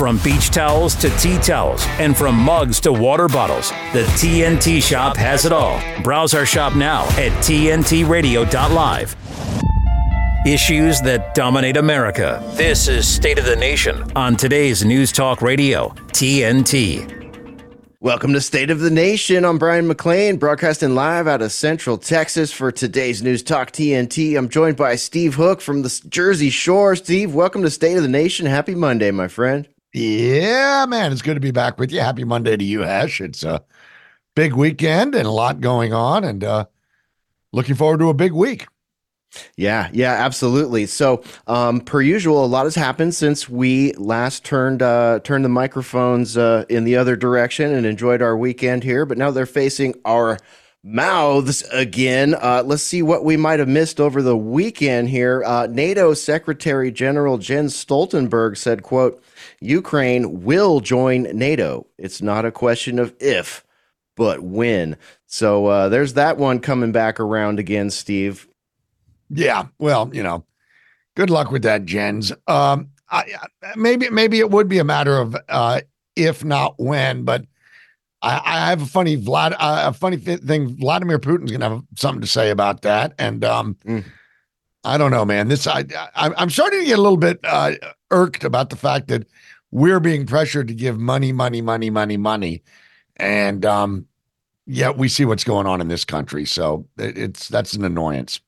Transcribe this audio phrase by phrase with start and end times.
[0.00, 5.14] From beach towels to tea towels, and from mugs to water bottles, the TNT shop
[5.18, 5.78] has it all.
[6.02, 9.14] Browse our shop now at TNTRadio.live.
[10.46, 12.42] Issues that dominate America.
[12.54, 17.18] This is State of the Nation on today's News Talk Radio, TNT.
[18.00, 19.44] Welcome to State of the Nation.
[19.44, 24.38] I'm Brian McLean, broadcasting live out of Central Texas for today's News Talk TNT.
[24.38, 26.96] I'm joined by Steve Hook from the Jersey Shore.
[26.96, 28.46] Steve, welcome to State of the Nation.
[28.46, 29.68] Happy Monday, my friend.
[29.92, 32.00] Yeah, man, it's good to be back with you.
[32.00, 33.20] Happy Monday to you, Hash.
[33.20, 33.64] It's a
[34.36, 36.66] big weekend and a lot going on, and uh,
[37.52, 38.68] looking forward to a big week.
[39.56, 40.86] Yeah, yeah, absolutely.
[40.86, 45.48] So, um, per usual, a lot has happened since we last turned uh, turned the
[45.48, 49.04] microphones uh, in the other direction and enjoyed our weekend here.
[49.06, 50.38] But now they're facing our
[50.82, 52.34] mouths again.
[52.34, 55.44] Uh, let's see what we might have missed over the weekend here.
[55.44, 59.22] Uh, NATO Secretary General Jens Stoltenberg said, "quote
[59.60, 61.86] Ukraine will join NATO.
[61.98, 63.64] It's not a question of if."
[64.16, 64.96] But when.
[65.26, 68.48] So uh, there's that one coming back around again, Steve.
[69.30, 70.44] Yeah, well, you know,
[71.14, 72.32] good luck with that, Jens.
[72.46, 73.24] Um, I,
[73.76, 75.80] maybe maybe it would be a matter of uh,
[76.16, 77.44] if not when, but
[78.22, 80.76] I, I have a funny Vlad uh, a funny thing.
[80.76, 84.04] Vladimir Putin's gonna have something to say about that, and um, mm.
[84.84, 85.48] I don't know, man.
[85.48, 85.84] This I,
[86.14, 87.72] I am starting to get a little bit uh,
[88.10, 89.26] irked about the fact that
[89.70, 92.62] we're being pressured to give money, money, money, money, money,
[93.16, 94.06] and um,
[94.66, 96.44] yet we see what's going on in this country.
[96.44, 98.40] So it, it's that's an annoyance.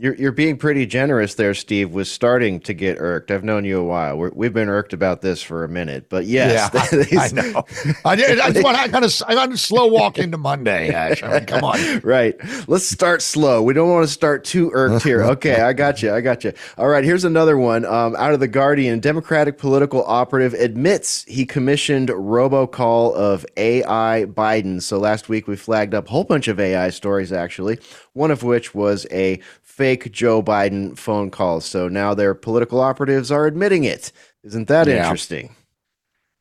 [0.00, 1.90] You're you're being pretty generous there, Steve.
[1.92, 3.32] Was starting to get irked.
[3.32, 4.16] I've known you a while.
[4.16, 7.64] we have been irked about this for a minute, but yes, yeah, I know.
[8.04, 10.90] I, that's what I kind of I got to slow walk into Monday.
[10.90, 11.22] Ash.
[11.22, 12.00] I mean, come on.
[12.04, 12.36] Right.
[12.68, 13.62] Let's start slow.
[13.62, 15.22] We don't want to start too irked here.
[15.24, 16.12] Okay, I got you.
[16.12, 16.52] I got you.
[16.76, 17.02] All right.
[17.02, 17.84] Here's another one.
[17.84, 24.80] Um, out of the Guardian, Democratic political operative admits he commissioned robocall of AI Biden.
[24.80, 27.78] So last week we flagged up a whole bunch of AI stories actually.
[28.12, 29.40] One of which was a
[29.78, 31.64] fake Joe Biden phone calls.
[31.64, 34.10] So now their political operatives are admitting it.
[34.42, 35.04] Isn't that yeah.
[35.04, 35.54] interesting?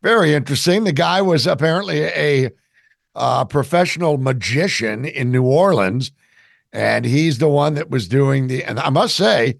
[0.01, 0.85] Very interesting.
[0.85, 2.49] The guy was apparently a
[3.13, 6.11] uh, professional magician in New Orleans,
[6.73, 8.63] and he's the one that was doing the.
[8.63, 9.59] And I must say,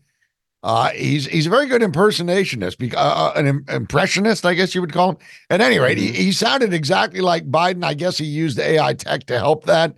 [0.63, 4.93] uh, he's he's a very good impersonationist, uh, uh, an impressionist, I guess you would
[4.93, 5.17] call him.
[5.51, 6.15] At any rate, he, mm-hmm.
[6.15, 7.83] he sounded exactly like Biden.
[7.83, 9.97] I guess he used AI tech to help that.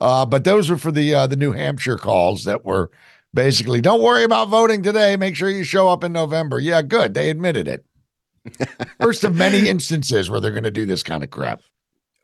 [0.00, 2.90] Uh, but those were for the uh, the New Hampshire calls that were
[3.36, 5.16] basically, don't worry about voting today.
[5.16, 6.58] Make sure you show up in November.
[6.58, 7.14] Yeah, good.
[7.14, 7.84] They admitted it.
[9.00, 11.60] First of many instances where they're going to do this kind of crap.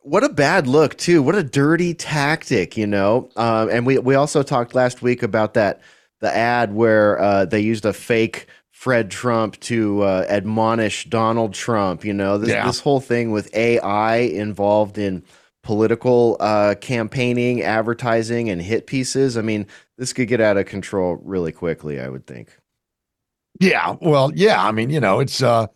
[0.02, 1.22] What a bad look, too.
[1.22, 3.30] What a dirty tactic, you know.
[3.36, 5.80] Um, and we we also talked last week about that
[6.18, 12.04] the ad where uh, they used a fake Fred Trump to uh, admonish Donald Trump.
[12.04, 12.66] You know, this, yeah.
[12.66, 15.22] this whole thing with AI involved in
[15.62, 19.36] political uh, campaigning, advertising, and hit pieces.
[19.36, 19.66] I mean,
[20.02, 22.00] this could get out of control really quickly.
[22.00, 22.58] I would think.
[23.60, 24.60] Yeah, well, yeah.
[24.60, 25.68] I mean, you know, it's uh,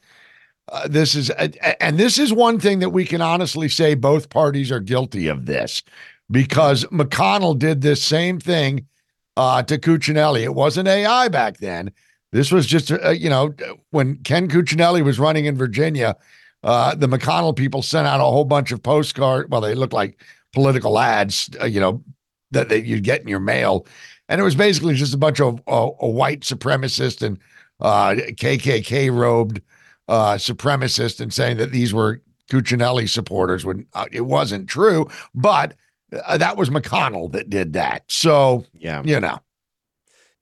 [0.72, 1.46] uh this is uh,
[1.80, 5.46] and this is one thing that we can honestly say both parties are guilty of
[5.46, 5.84] this
[6.28, 8.88] because McConnell did this same thing
[9.36, 10.42] uh, to Cuccinelli.
[10.42, 11.92] It wasn't AI back then.
[12.32, 13.54] This was just, uh, you know,
[13.90, 16.16] when Ken Cuccinelli was running in Virginia,
[16.64, 19.48] uh, the McConnell people sent out a whole bunch of postcards.
[19.50, 20.20] Well, they looked like
[20.52, 22.02] political ads, uh, you know,
[22.50, 23.86] that, that you'd get in your mail.
[24.28, 27.38] And it was basically just a bunch of uh, white supremacist and
[27.80, 29.60] KKK uh, robed
[30.08, 35.08] uh, supremacists and saying that these were Cuccinelli supporters when uh, it wasn't true.
[35.34, 35.74] But
[36.10, 38.04] that was McConnell that did that.
[38.08, 39.38] So, yeah, you know.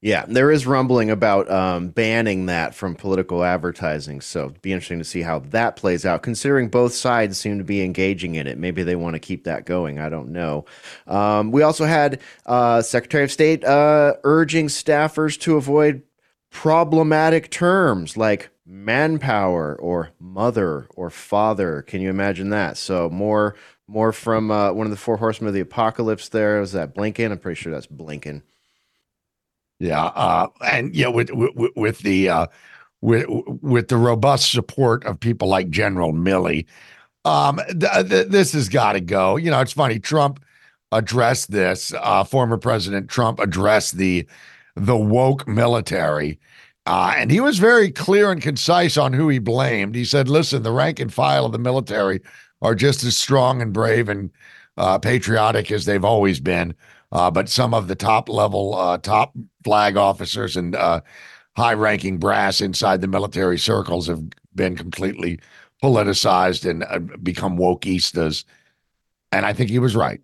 [0.04, 4.20] Yeah, there is rumbling about um, banning that from political advertising.
[4.20, 7.64] So it'd be interesting to see how that plays out, considering both sides seem to
[7.64, 8.58] be engaging in it.
[8.58, 9.98] Maybe they want to keep that going.
[9.98, 10.66] I don't know.
[11.06, 16.02] Um, we also had uh, Secretary of State uh, urging staffers to avoid
[16.50, 21.80] problematic terms like manpower or mother or father.
[21.80, 22.76] Can you imagine that?
[22.76, 23.54] So more
[23.88, 26.60] more from uh, one of the four horsemen of the apocalypse there.
[26.60, 27.32] Was that Blinken?
[27.32, 28.42] I'm pretty sure that's Blinken.
[29.84, 32.46] Yeah, uh, and yeah, with with, with the uh,
[33.02, 36.64] with with the robust support of people like General Milley,
[37.26, 39.36] um, th- th- this has got to go.
[39.36, 39.98] You know, it's funny.
[39.98, 40.42] Trump
[40.90, 41.92] addressed this.
[42.00, 44.26] Uh, former President Trump addressed the
[44.74, 46.40] the woke military.
[46.86, 49.94] Uh, and he was very clear and concise on who he blamed.
[49.94, 52.20] He said, listen, the rank and file of the military
[52.60, 54.30] are just as strong and brave and
[54.76, 56.74] uh, patriotic as they've always been.
[57.14, 59.32] Uh, but some of the top level, uh, top
[59.62, 61.00] flag officers and uh,
[61.56, 64.22] high ranking brass inside the military circles have
[64.54, 65.38] been completely
[65.82, 68.44] politicized and uh, become wokeistas.
[69.30, 70.20] And I think he was right.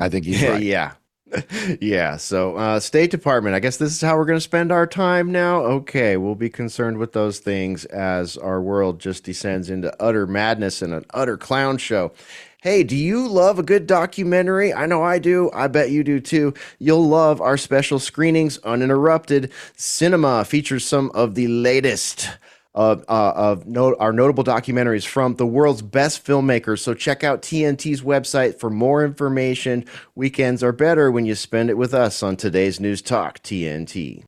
[0.00, 0.62] I think he's right.
[0.62, 0.92] yeah.
[1.80, 2.16] yeah.
[2.16, 5.30] So, uh, State Department, I guess this is how we're going to spend our time
[5.30, 5.60] now.
[5.62, 6.16] Okay.
[6.16, 10.92] We'll be concerned with those things as our world just descends into utter madness and
[10.92, 12.12] an utter clown show.
[12.62, 14.74] Hey, do you love a good documentary?
[14.74, 15.50] I know I do.
[15.54, 16.52] I bet you do too.
[16.78, 22.28] You'll love our special screenings, Uninterrupted Cinema features some of the latest
[22.74, 26.80] of, uh, of no, our notable documentaries from the world's best filmmakers.
[26.80, 29.86] So check out TNT's website for more information.
[30.14, 34.22] Weekends are better when you spend it with us on today's News Talk TNT.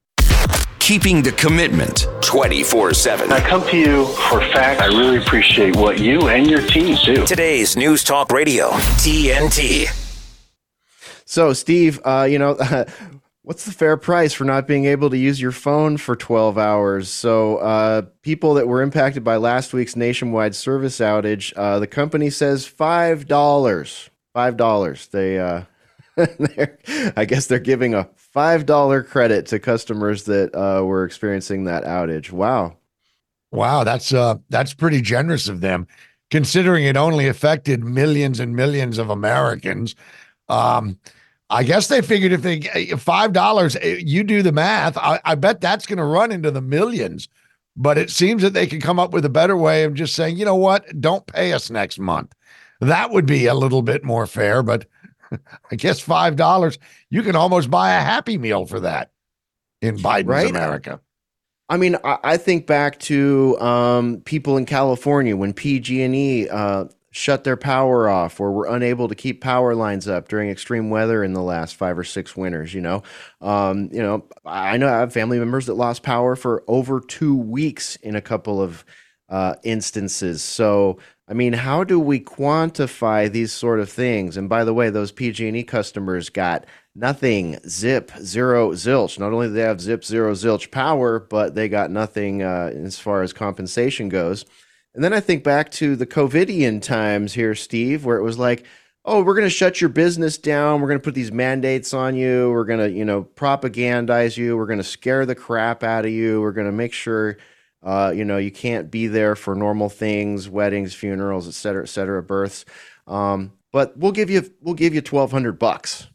[0.83, 3.31] Keeping the commitment 24 7.
[3.31, 4.83] I come to you for facts.
[4.83, 7.25] I really appreciate what you and your team do.
[7.25, 9.87] Today's News Talk Radio, TNT.
[11.25, 12.55] So, Steve, uh, you know,
[13.43, 17.09] what's the fair price for not being able to use your phone for 12 hours?
[17.09, 22.29] So, uh, people that were impacted by last week's nationwide service outage, uh, the company
[22.29, 23.25] says $5.
[24.35, 25.11] $5.
[25.13, 25.63] They, uh,
[27.17, 32.31] I guess they're giving a $5 credit to customers that uh, were experiencing that outage.
[32.31, 32.77] Wow.
[33.51, 35.87] Wow, that's uh that's pretty generous of them
[36.31, 39.95] considering it only affected millions and millions of Americans.
[40.49, 40.99] Um
[41.51, 42.61] I guess they figured if they
[42.97, 44.97] five dollars, eh, you do the math.
[44.97, 47.29] I, I bet that's going to run into the millions.
[47.77, 50.39] But it seems that they could come up with a better way of just saying,
[50.39, 52.35] you know what, don't pay us next month.
[52.81, 54.63] That would be a little bit more fair.
[54.63, 54.87] But
[55.71, 56.79] I guess five dollars,
[57.11, 59.11] you can almost buy a Happy Meal for that
[59.81, 60.51] in Biden's right?
[60.51, 61.01] America.
[61.69, 67.45] I mean, I, I think back to um, people in California when PG&E uh, shut
[67.45, 71.35] their power off or were unable to keep power lines up during extreme weather in
[71.35, 72.75] the last five or six winters.
[72.75, 73.03] You know,
[73.41, 77.37] um, you know, I know I have family members that lost power for over two
[77.37, 78.85] weeks in a couple of
[79.33, 80.43] uh, instances.
[80.43, 84.37] So, I mean, how do we quantify these sort of things?
[84.37, 89.19] And by the way, those PG&E customers got nothing, zip, zero, zilch.
[89.19, 92.99] Not only do they have zip, zero, zilch power, but they got nothing uh, as
[92.99, 94.45] far as compensation goes.
[94.95, 98.67] And then I think back to the COVIDian times here, Steve, where it was like,
[99.07, 100.83] oh, we're going to shut your business down.
[100.83, 102.51] We're going to put these mandates on you.
[102.51, 104.59] We're going to, you know, propagandize you.
[104.59, 106.43] We're going to scare the crap out of you.
[106.43, 107.39] We're going to make sure,
[107.83, 111.89] uh, you know, you can't be there for normal things, weddings, funerals, et cetera, et
[111.89, 112.65] cetera, births.
[113.07, 116.09] Um, but we'll give you, we'll give you 1200 bucks.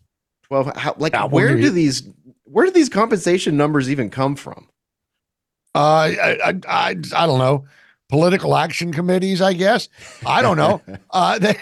[0.44, 2.04] 12, how, like, yeah, where do these,
[2.46, 4.70] where do these compensation numbers even come from?
[5.76, 7.66] Uh, I, I, I, I don't know
[8.10, 9.90] political action committees, I guess.
[10.26, 10.82] I don't know.
[11.12, 11.58] uh, they,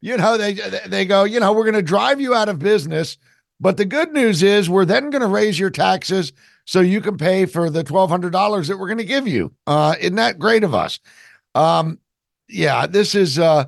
[0.00, 0.54] you know, they
[0.86, 3.18] they go, you know, we're going to drive you out of business,
[3.60, 6.32] but the good news is we're then going to raise your taxes
[6.70, 9.52] so you can pay for the twelve hundred dollars that we're going to give you.
[9.66, 11.00] Uh, isn't that great of us?
[11.54, 11.98] Um,
[12.48, 13.38] yeah, this is.
[13.38, 13.64] Uh,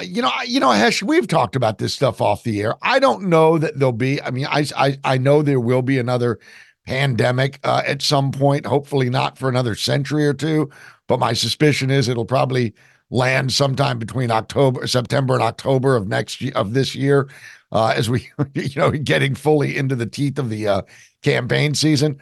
[0.00, 2.76] you know, you know, Hesh, we've talked about this stuff off the air.
[2.82, 4.20] I don't know that there'll be.
[4.22, 6.38] I mean, I I, I know there will be another
[6.86, 8.66] pandemic uh, at some point.
[8.66, 10.70] Hopefully, not for another century or two
[11.08, 12.72] but my suspicion is it'll probably
[13.10, 17.28] land sometime between October, September, and October of next of this year,
[17.72, 20.82] uh, as we, you know, getting fully into the teeth of the uh,
[21.22, 22.18] campaign season.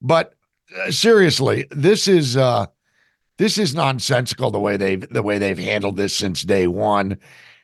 [0.00, 0.34] But
[0.78, 2.66] uh, seriously, this is uh,
[3.38, 7.18] this is nonsensical the way they've the way they've handled this since day one,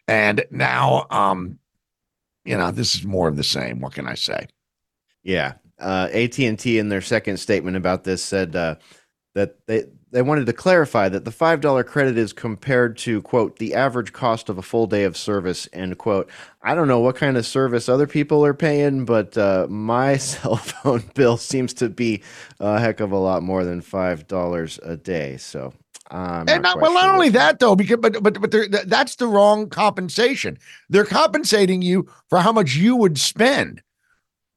[0.09, 1.59] and now, um,
[2.45, 3.81] you know, this is more of the same.
[3.81, 4.47] What can I say?
[5.23, 8.77] Yeah, uh, AT and T in their second statement about this said uh,
[9.35, 13.75] that they they wanted to clarify that the $5 credit is compared to quote the
[13.75, 16.31] average cost of a full day of service end quote
[16.63, 20.57] i don't know what kind of service other people are paying but uh, my cell
[20.57, 22.23] phone bill seems to be
[22.61, 25.73] a heck of a lot more than $5 a day so
[26.11, 29.71] I'm and not, well, not only that though, because but but but that's the wrong
[29.71, 30.59] compensation.
[30.91, 33.83] They're compensating you for how much you would spend.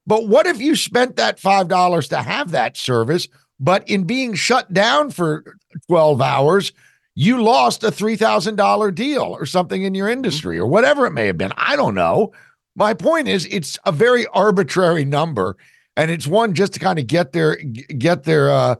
[0.05, 3.29] But what if you spent that five dollars to have that service?
[3.65, 5.57] But in being shut down for
[5.87, 6.71] 12 hours,
[7.15, 11.39] you lost a $3,000 deal or something in your industry or whatever it may have
[11.39, 11.51] been.
[11.57, 12.31] I don't know.
[12.75, 15.57] My point is it's a very arbitrary number
[15.97, 18.75] and it's one just to kind of get their get their uh,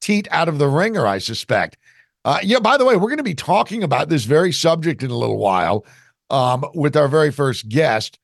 [0.00, 1.76] teat out of the ringer, I suspect.
[2.24, 5.10] Uh, yeah, by the way, we're going to be talking about this very subject in
[5.10, 5.84] a little while
[6.30, 8.20] um, with our very first guest,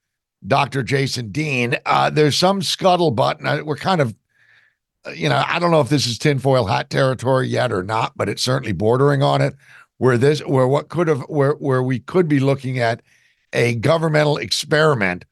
[0.47, 0.85] Dr.
[0.85, 1.77] Jason Dean.
[1.87, 4.15] Uh, there's some scuttlebutt, and we're kind of
[5.15, 8.29] you know, I don't know if this is tinfoil hat territory yet or not, but
[8.29, 9.55] it's certainly bordering on it.
[9.99, 13.01] Where this, where what could have, where where we could be looking at
[13.53, 15.25] a governmental experiment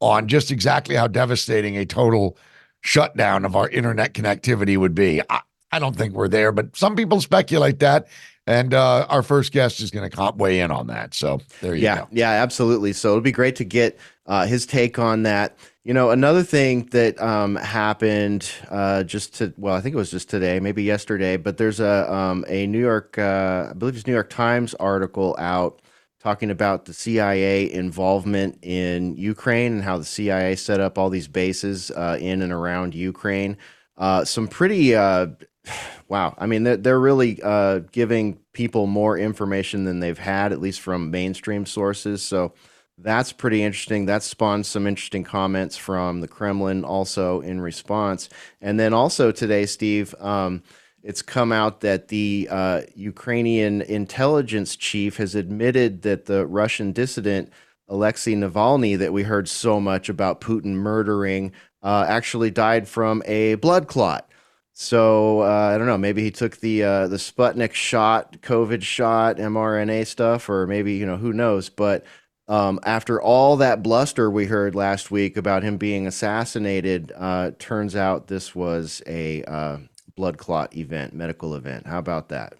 [0.00, 2.36] on just exactly how devastating a total
[2.80, 5.20] shutdown of our internet connectivity would be.
[5.28, 5.40] I,
[5.72, 8.08] I don't think we're there, but some people speculate that.
[8.46, 11.14] And uh, our first guest is going to weigh in on that.
[11.14, 11.84] So there you go.
[11.84, 12.08] yeah, go.
[12.12, 12.92] Yeah, absolutely.
[12.92, 15.56] So it'll be great to get uh, his take on that.
[15.84, 20.10] You know, another thing that um, happened uh, just to well, I think it was
[20.10, 24.06] just today, maybe yesterday, but there's a um, a New York, uh, I believe it's
[24.06, 25.80] New York Times article out
[26.26, 31.28] talking about the CIA involvement in Ukraine and how the CIA set up all these
[31.28, 33.56] bases uh, in and around Ukraine.
[33.96, 35.28] Uh, some pretty uh,
[36.08, 36.34] wow.
[36.38, 40.80] I mean, they're, they're really uh, giving people more information than they've had, at least
[40.80, 42.22] from mainstream sources.
[42.22, 42.54] So
[42.98, 44.06] that's pretty interesting.
[44.06, 48.28] That spawned some interesting comments from the Kremlin also in response.
[48.60, 50.62] And then also today, Steve, um,
[51.02, 57.52] it's come out that the uh, Ukrainian intelligence chief has admitted that the Russian dissident
[57.88, 63.54] Alexei Navalny, that we heard so much about Putin murdering, uh, actually died from a
[63.56, 64.28] blood clot.
[64.72, 65.96] So uh, I don't know.
[65.96, 71.06] Maybe he took the uh, the Sputnik shot, COVID shot, mRNA stuff, or maybe you
[71.06, 71.68] know who knows.
[71.68, 72.04] But
[72.48, 77.96] um, after all that bluster we heard last week about him being assassinated, uh, turns
[77.96, 79.78] out this was a uh,
[80.16, 81.86] blood clot event, medical event.
[81.86, 82.54] How about that?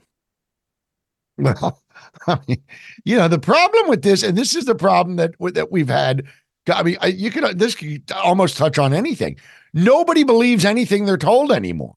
[1.39, 1.83] Well,
[2.27, 2.63] I mean,
[3.05, 6.25] you know, the problem with this, and this is the problem that that we've had.
[6.69, 9.39] I mean, you could this could almost touch on anything.
[9.73, 11.96] Nobody believes anything they're told anymore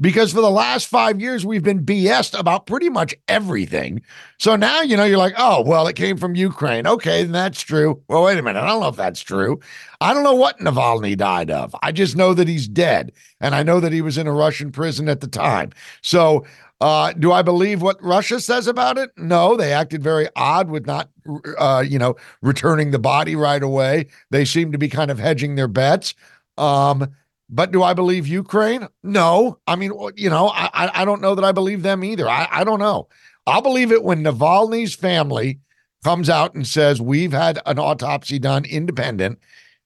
[0.00, 4.02] because for the last five years we've been BSed about pretty much everything.
[4.38, 6.86] So now you know you're like, oh well, it came from Ukraine.
[6.86, 8.02] Okay, then that's true.
[8.08, 9.60] Well, wait a minute, I don't know if that's true.
[10.00, 11.74] I don't know what Navalny died of.
[11.82, 14.72] I just know that he's dead, and I know that he was in a Russian
[14.72, 15.70] prison at the time.
[16.02, 16.44] So.
[16.82, 19.10] Uh, do I believe what Russia says about it?
[19.18, 21.10] No, they acted very odd with not,
[21.58, 24.06] uh, you know, returning the body right away.
[24.30, 26.14] They seem to be kind of hedging their bets.
[26.56, 27.14] Um,
[27.50, 28.86] but do I believe Ukraine?
[29.02, 29.58] No.
[29.66, 32.28] I mean, you know, I I don't know that I believe them either.
[32.28, 33.08] I, I don't know.
[33.46, 35.58] I'll believe it when Navalny's family
[36.04, 39.38] comes out and says we've had an autopsy done independent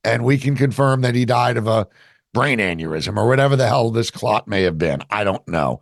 [0.05, 1.89] and we can confirm that he died of a
[2.35, 5.03] brain aneurysm or whatever the hell this clot may have been.
[5.11, 5.81] I don't know.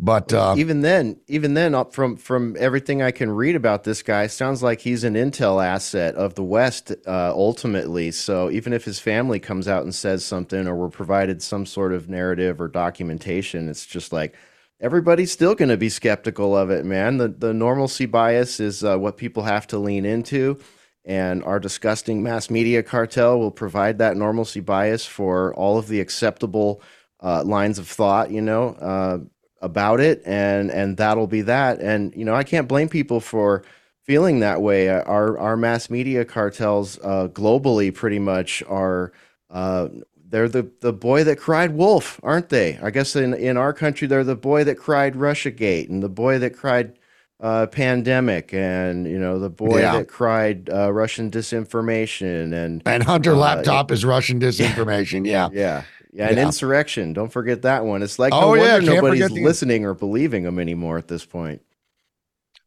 [0.00, 4.28] But uh, even then, even then, from from everything I can read about this guy,
[4.28, 8.12] sounds like he's an intel asset of the West uh, ultimately.
[8.12, 11.92] So even if his family comes out and says something, or we're provided some sort
[11.92, 14.36] of narrative or documentation, it's just like
[14.80, 17.16] everybody's still going to be skeptical of it, man.
[17.16, 20.60] The the normalcy bias is uh, what people have to lean into,
[21.04, 25.98] and our disgusting mass media cartel will provide that normalcy bias for all of the
[25.98, 26.82] acceptable
[27.18, 28.30] uh, lines of thought.
[28.30, 29.18] You know uh,
[29.60, 31.80] about it and and that'll be that.
[31.80, 33.64] And you know i can't blame people for
[34.02, 34.88] feeling that way.
[34.88, 39.12] Our our mass media cartels uh, globally pretty much are
[39.50, 42.78] uh, they're the the boy that cried wolf aren't they?
[42.82, 46.08] I guess in in our country they're the boy that cried russia gate and the
[46.08, 46.98] boy that cried
[47.40, 49.98] uh, pandemic and you know the boy yeah.
[49.98, 55.48] that cried uh, russian disinformation and and hunter uh, laptop is russian disinformation yeah.
[55.52, 57.12] Yeah yeah, an insurrection.
[57.12, 58.02] Don't forget that one.
[58.02, 61.62] It's like oh, no yeah, nobody's listening or believing them anymore at this point.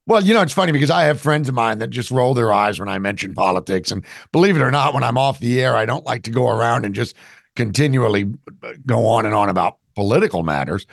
[0.08, 2.52] Well, you know, it's funny because I have friends of mine that just roll their
[2.52, 3.92] eyes when I mention politics.
[3.92, 6.50] And believe it or not, when I'm off the air, I don't like to go
[6.50, 7.16] around and just
[7.56, 8.32] continually
[8.64, 10.88] uh, go on and on about political matters.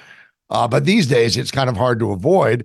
[0.50, 2.64] Uh, but these days, it's kind of hard to avoid.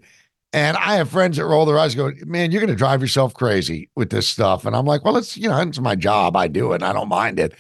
[0.52, 3.34] And I have friends that roll their eyes, go, "Man, you're going to drive yourself
[3.34, 6.36] crazy with this stuff." And I'm like, "Well, it's you know, it's my job.
[6.36, 6.76] I do it.
[6.76, 7.56] and I don't mind it."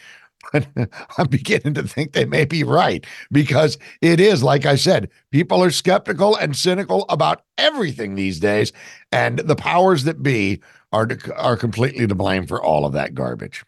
[1.17, 5.63] I'm beginning to think they may be right because it is, like I said, people
[5.63, 8.71] are skeptical and cynical about everything these days,
[9.11, 13.15] and the powers that be are to, are completely to blame for all of that
[13.15, 13.63] garbage.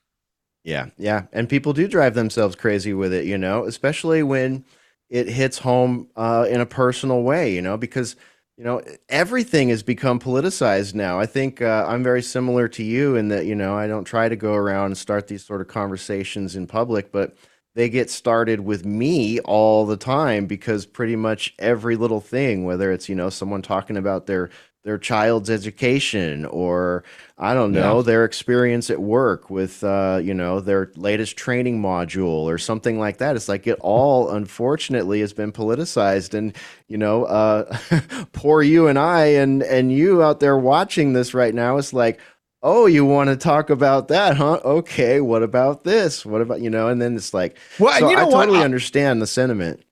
[0.64, 4.66] Yeah, yeah, and people do drive themselves crazy with it, you know, especially when
[5.10, 8.16] it hits home uh, in a personal way, you know, because
[8.58, 11.20] you know everything has become politicized now.
[11.20, 14.30] I think uh, i'm very similar to you in that you know i don't try
[14.30, 17.36] to go around and start these sort of conversations in public but
[17.76, 22.92] they get started with me all the time because pretty much every little thing whether
[22.92, 24.50] it's you know someone talking about their
[24.86, 27.04] their child's education or
[27.40, 28.04] I don't know yeah.
[28.04, 33.18] their experience at work with uh, you know their latest training module or something like
[33.18, 33.36] that.
[33.36, 36.56] It's like it all unfortunately has been politicized, and
[36.88, 37.78] you know, uh,
[38.32, 41.78] poor you and I and and you out there watching this right now.
[41.78, 42.22] It's like.
[42.68, 44.60] Oh, you want to talk about that, huh?
[44.66, 46.26] Okay, what about this?
[46.26, 46.88] What about you know?
[46.88, 49.84] And then it's like, well, so you know I totally understand the sentiment.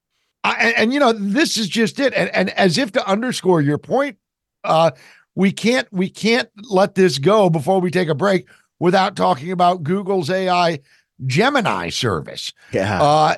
[0.44, 2.16] I, and, and, you know, this is just it.
[2.16, 4.18] And, and as if to underscore your point,
[4.64, 4.92] uh,
[5.36, 8.48] we can't we can't let this go before we take a break
[8.80, 10.80] without talking about Google's AI
[11.26, 12.52] Gemini service.
[12.72, 13.02] Yeah.
[13.02, 13.36] Uh,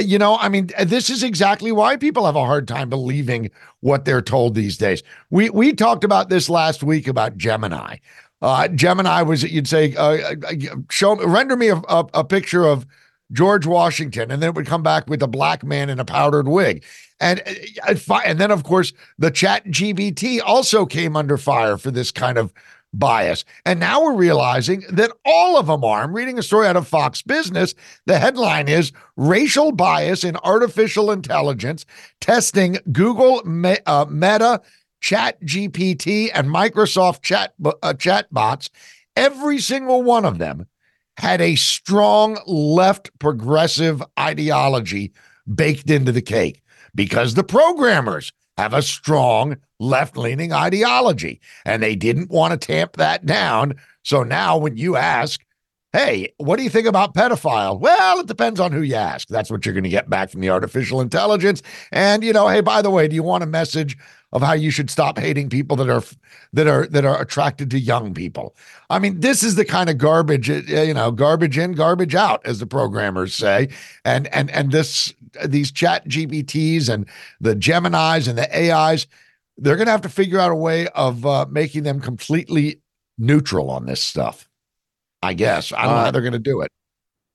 [0.00, 4.04] you know, I mean, this is exactly why people have a hard time believing what
[4.04, 5.02] they're told these days.
[5.30, 7.96] We we talked about this last week about Gemini.
[8.40, 12.86] Uh, Gemini was you'd say, uh, uh show render me a, a, a picture of
[13.32, 16.48] George Washington, and then it would come back with a black man in a powdered
[16.48, 16.84] wig.
[17.20, 17.42] And
[17.86, 22.38] uh, and then of course the Chat GPT also came under fire for this kind
[22.38, 22.52] of
[22.92, 23.44] bias.
[23.64, 26.02] And now we're realizing that all of them are.
[26.02, 27.74] I'm reading a story out of Fox Business.
[28.06, 31.84] The headline is Racial Bias in Artificial Intelligence
[32.20, 33.42] Testing Google
[33.86, 34.60] uh, Meta,
[35.00, 38.70] Chat GPT, and Microsoft chat, uh, chatbots.
[39.16, 40.66] Every single one of them
[41.16, 45.12] had a strong left progressive ideology
[45.52, 46.62] baked into the cake
[46.98, 52.96] because the programmers have a strong left leaning ideology and they didn't want to tamp
[52.96, 53.72] that down.
[54.02, 55.40] So now when you ask,
[55.92, 57.78] hey, what do you think about pedophile?
[57.78, 59.28] Well, it depends on who you ask.
[59.28, 61.62] That's what you're going to get back from the artificial intelligence.
[61.92, 63.96] And, you know, hey, by the way, do you want a message
[64.32, 66.02] of how you should stop hating people that are
[66.52, 68.54] that are that are attracted to young people?
[68.90, 72.44] I mean, this is the kind of garbage, uh, you know, garbage in, garbage out,
[72.44, 73.68] as the programmers say.
[74.04, 77.06] And and and this these chat GPTs and
[77.40, 79.06] the Geminis and the AIs,
[79.56, 82.80] they're going to have to figure out a way of uh, making them completely
[83.18, 84.48] neutral on this stuff.
[85.22, 86.70] I guess I don't uh, know how uh, they're going to do it.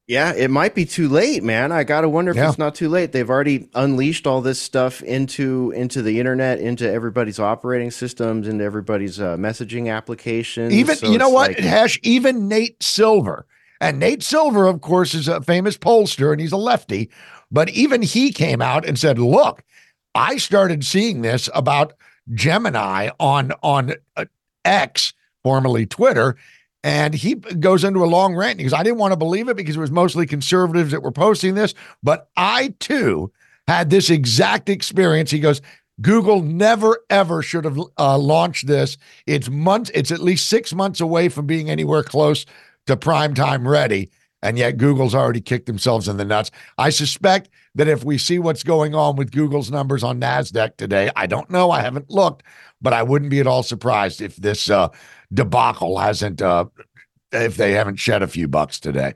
[0.06, 1.72] Yeah, it might be too late, man.
[1.72, 2.50] I gotta wonder if yeah.
[2.50, 3.14] it's not too late.
[3.14, 8.66] They've already unleashed all this stuff into into the internet, into everybody's operating systems, into
[8.66, 10.74] everybody's uh, messaging applications.
[10.74, 12.02] Even so you know what, like, Hash.
[12.04, 13.46] Even Nate Silver,
[13.84, 17.10] and Nate Silver, of course, is a famous pollster, and he's a lefty.
[17.52, 19.62] But even he came out and said, "Look,
[20.16, 21.92] I started seeing this about
[22.34, 24.26] Gemini on on uh,
[24.64, 25.12] X,
[25.44, 26.38] formerly Twitter."
[26.86, 29.76] And he goes into a long rant because I didn't want to believe it because
[29.76, 31.74] it was mostly conservatives that were posting this.
[32.02, 33.32] But I too
[33.68, 35.32] had this exact experience.
[35.32, 35.62] He goes,
[36.02, 38.98] Google never ever should have uh, launched this.
[39.26, 42.46] It's months, it's at least six months away from being anywhere close
[42.88, 44.10] to prime time ready.
[44.42, 46.52] And yet Google's already kicked themselves in the nuts.
[46.78, 51.10] I suspect that if we see what's going on with Google's numbers on NASDAQ today,
[51.16, 52.44] I don't know, I haven't looked,
[52.82, 54.90] but I wouldn't be at all surprised if this uh,
[55.34, 56.66] debacle hasn't, uh,
[57.32, 59.14] if they haven't shed a few bucks today.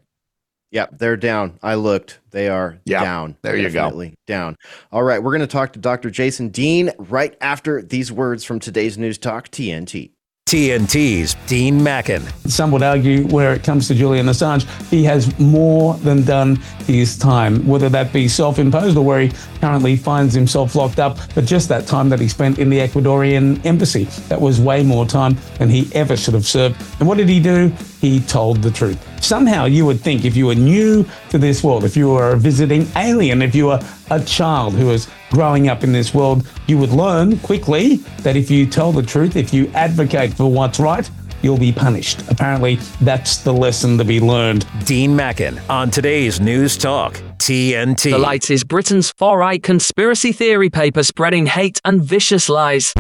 [0.72, 1.60] Yeah, they're down.
[1.64, 2.20] I looked.
[2.32, 3.38] They are yep, down.
[3.42, 4.12] There you go.
[4.28, 4.58] Down.
[4.92, 5.24] All right.
[5.24, 6.10] We're going to talk to Dr.
[6.10, 10.12] Jason Dean right after these words from today's News Talk TNT.
[10.48, 12.22] TNT's Dean Mackin.
[12.46, 16.56] Some would argue, where it comes to Julian Assange, he has more than done
[16.86, 21.18] his time, whether that be self imposed or where he currently finds himself locked up.
[21.36, 25.06] But just that time that he spent in the Ecuadorian embassy, that was way more
[25.06, 26.82] time than he ever should have served.
[27.00, 27.74] And what did he do?
[28.02, 29.00] He told the truth.
[29.24, 32.38] Somehow you would think if you were new to this world, if you were a
[32.38, 33.80] visiting alien, if you were
[34.12, 38.52] a child who was growing up in this world, you would learn quickly that if
[38.52, 41.10] you tell the truth, if you advocate for what's right,
[41.42, 42.22] you'll be punished.
[42.30, 44.66] Apparently, that's the lesson to be learned.
[44.86, 48.12] Dean Mackin on today's News Talk, TNT.
[48.12, 52.94] The Light is Britain's far right conspiracy theory paper spreading hate and vicious lies.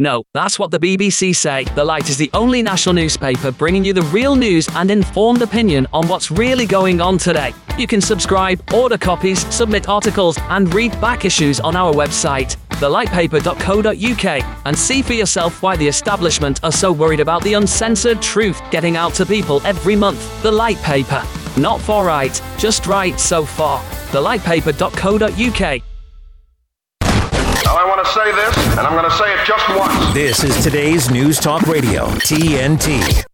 [0.00, 1.64] No, that's what the BBC say.
[1.74, 5.88] The Light is the only national newspaper bringing you the real news and informed opinion
[5.92, 7.52] on what's really going on today.
[7.76, 14.44] You can subscribe, order copies, submit articles, and read back issues on our website, thelightpaper.co.uk,
[14.66, 18.96] and see for yourself why the establishment are so worried about the uncensored truth getting
[18.96, 20.42] out to people every month.
[20.42, 21.24] The Light Paper.
[21.56, 23.82] Not for right, just right so far.
[24.10, 25.82] Thelightpaper.co.uk
[27.70, 30.14] I want to say this, and I'm going to say it just once.
[30.14, 33.24] This is today's News Talk Radio, TNT.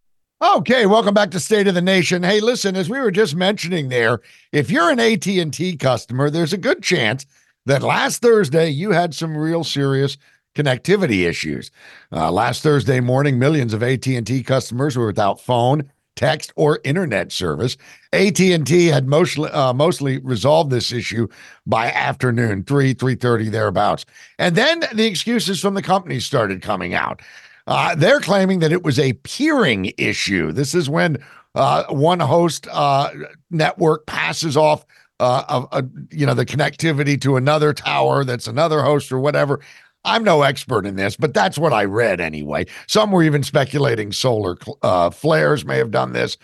[0.41, 2.21] Okay, welcome back to State of the Nation.
[2.21, 4.19] Hey, listen, as we were just mentioning there,
[4.51, 7.25] if you're an AT&T customer, there's a good chance
[7.65, 10.17] that last Thursday you had some real serious
[10.53, 11.71] connectivity issues.
[12.11, 17.77] Uh, last Thursday morning, millions of AT&T customers were without phone, text, or internet service.
[18.13, 21.27] AT&T had mostly uh, mostly resolved this issue
[21.65, 24.05] by afternoon, 3 3:30 thereabouts.
[24.39, 27.21] And then the excuses from the companies started coming out.
[27.67, 30.51] Uh, they're claiming that it was a peering issue.
[30.51, 31.17] This is when
[31.55, 33.09] uh, one host uh,
[33.49, 34.85] network passes off
[35.19, 39.61] uh, a, a, you know the connectivity to another tower that's another host or whatever
[40.05, 42.65] I'm no expert in this, but that's what I read anyway.
[42.87, 46.37] Some were even speculating solar uh, flares may have done this.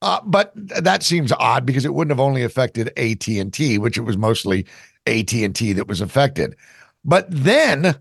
[0.00, 4.16] Uh, but that seems odd because it wouldn't have only affected AT&T, which it was
[4.16, 4.66] mostly
[5.06, 6.56] AT&T that was affected.
[7.04, 7.96] But then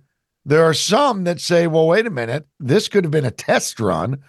[0.45, 3.79] there are some that say, well, wait a minute, this could have been a test
[3.79, 4.19] run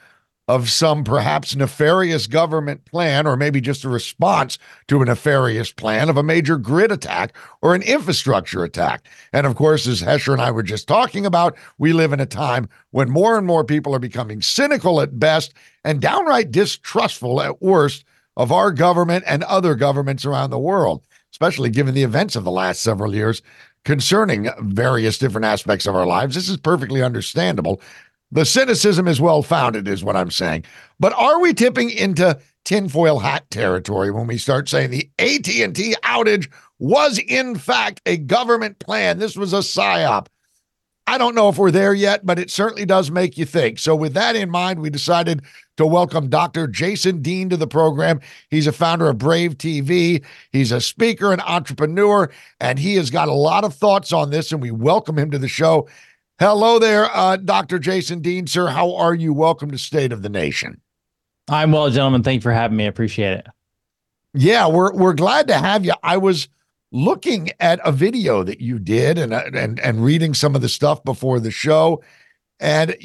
[0.49, 6.09] of some perhaps nefarious government plan, or maybe just a response to a nefarious plan
[6.09, 9.07] of a major grid attack or an infrastructure attack.
[9.33, 12.27] And of course, as Hesher and I were just talking about, we live in a
[12.27, 17.63] time when more and more people are becoming cynical at best and downright distrustful at
[17.63, 18.05] worst
[18.37, 22.51] of our government and other governments around the world, especially given the events of the
[22.51, 23.43] last several years
[23.85, 26.35] concerning various different aspects of our lives.
[26.35, 27.81] This is perfectly understandable.
[28.33, 30.65] The cynicism is well founded, is what I'm saying.
[30.99, 36.51] But are we tipping into tinfoil hat territory when we start saying the AT&T outage
[36.79, 39.19] was in fact a government plan?
[39.19, 40.29] This was a psyop.
[41.07, 43.79] I don't know if we're there yet, but it certainly does make you think.
[43.79, 45.43] So, with that in mind, we decided
[45.77, 46.67] to welcome Dr.
[46.69, 48.21] Jason Dean to the program.
[48.51, 50.25] He's a founder of Brave TV.
[50.53, 54.53] He's a speaker and entrepreneur, and he has got a lot of thoughts on this,
[54.53, 55.89] and we welcome him to the show.
[56.43, 57.79] Hello there, uh, Dr.
[57.79, 58.67] Jason Dean, sir.
[58.67, 59.33] How are you?
[59.33, 60.81] Welcome to State of the Nation.
[61.49, 62.25] I'm well, gentlemen.
[62.25, 62.83] Thank you for having me.
[62.83, 63.47] I appreciate it.
[64.35, 65.93] Yeah, we're we're glad to have you.
[66.03, 66.49] I was
[66.91, 70.69] looking at a video that you did and uh, and and reading some of the
[70.69, 72.03] stuff before the show,
[72.59, 72.97] and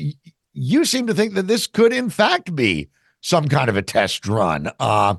[0.54, 2.90] you seem to think that this could, in fact, be
[3.22, 4.72] some kind of a test run.
[4.80, 5.14] Uh,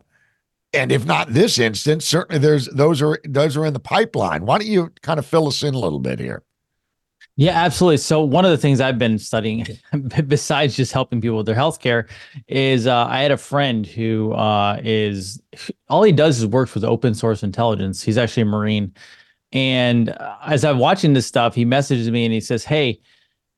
[0.73, 4.45] and if not this instance, certainly there's those are those are in the pipeline.
[4.45, 6.43] Why don't you kind of fill us in a little bit here?
[7.41, 7.99] Yeah, absolutely.
[7.99, 9.65] So one of the things I've been studying,
[10.27, 12.09] besides just helping people with their healthcare,
[12.49, 15.41] is uh, I had a friend who uh, is
[15.89, 18.03] all he does is works with open source intelligence.
[18.03, 18.93] He's actually a Marine,
[19.53, 23.01] and uh, as I'm watching this stuff, he messages me and he says, "Hey,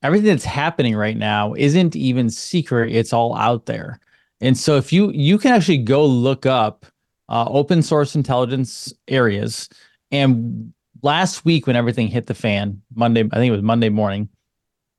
[0.03, 3.99] everything that's happening right now isn't even secret; it's all out there."
[4.41, 6.85] And so if you you can actually go look up
[7.29, 9.69] uh, open source intelligence areas
[10.11, 14.29] and last week when everything hit the fan, Monday, I think it was Monday morning.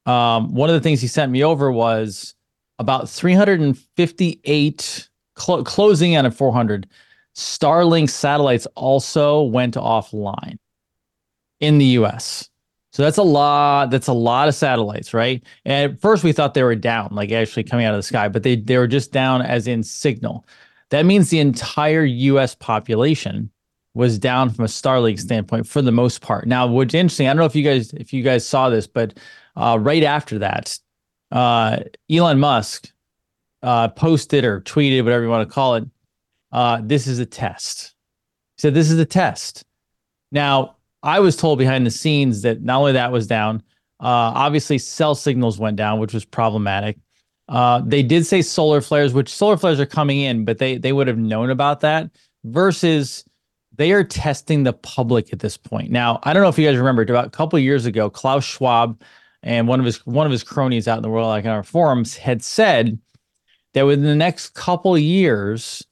[0.07, 2.35] Um, one of the things he sent me over was
[2.79, 6.89] about 358 cl- closing in at 400
[7.35, 10.59] Starlink satellites also went offline
[11.61, 12.49] in the US.
[12.93, 13.91] So that's a lot.
[13.91, 15.43] That's a lot of satellites, right?
[15.65, 18.29] And at first we thought they were down, like actually coming out of the sky,
[18.29, 20.47] but they they were just down as in signal.
[20.91, 23.51] That means the entire US population
[23.95, 26.47] was down from a Starlink standpoint for the most part.
[26.47, 29.19] Now, what's interesting, I don't know if you guys if you guys saw this, but
[29.57, 30.79] uh, right after that,
[31.31, 31.79] uh,
[32.11, 32.91] Elon Musk
[33.63, 35.85] uh, posted or tweeted, whatever you want to call it.
[36.51, 37.95] Uh, this is a test.
[38.57, 39.65] He said this is a test.
[40.31, 43.63] Now, I was told behind the scenes that not only that was down,
[44.01, 46.99] uh, obviously cell signals went down, which was problematic.
[47.49, 50.93] Uh, they did say solar flares, which solar flares are coming in, but they they
[50.93, 52.11] would have known about that
[52.45, 53.25] versus
[53.77, 55.91] they are testing the public at this point.
[55.91, 59.01] Now, I don't know if you guys remember, about a couple years ago, Klaus Schwab
[59.43, 62.43] and one of his one of his cronies out in the World Economic Forums had
[62.43, 62.99] said
[63.75, 65.85] that within the next couple years,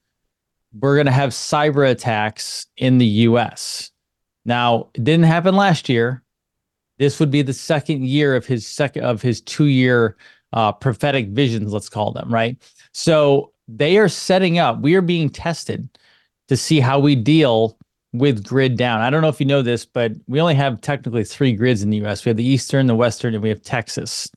[0.78, 3.90] we're going to have cyber attacks in the U.S.
[4.44, 6.22] Now, it didn't happen last year.
[6.98, 10.16] This would be the second year of his second of his two year
[10.52, 12.56] uh, prophetic visions, let's call them right.
[12.92, 14.80] So they are setting up.
[14.80, 15.88] We are being tested
[16.50, 17.78] to see how we deal
[18.12, 19.00] with grid down.
[19.00, 21.90] I don't know if you know this, but we only have technically three grids in
[21.90, 22.24] the US.
[22.24, 24.28] We have the Eastern, the Western, and we have Texas.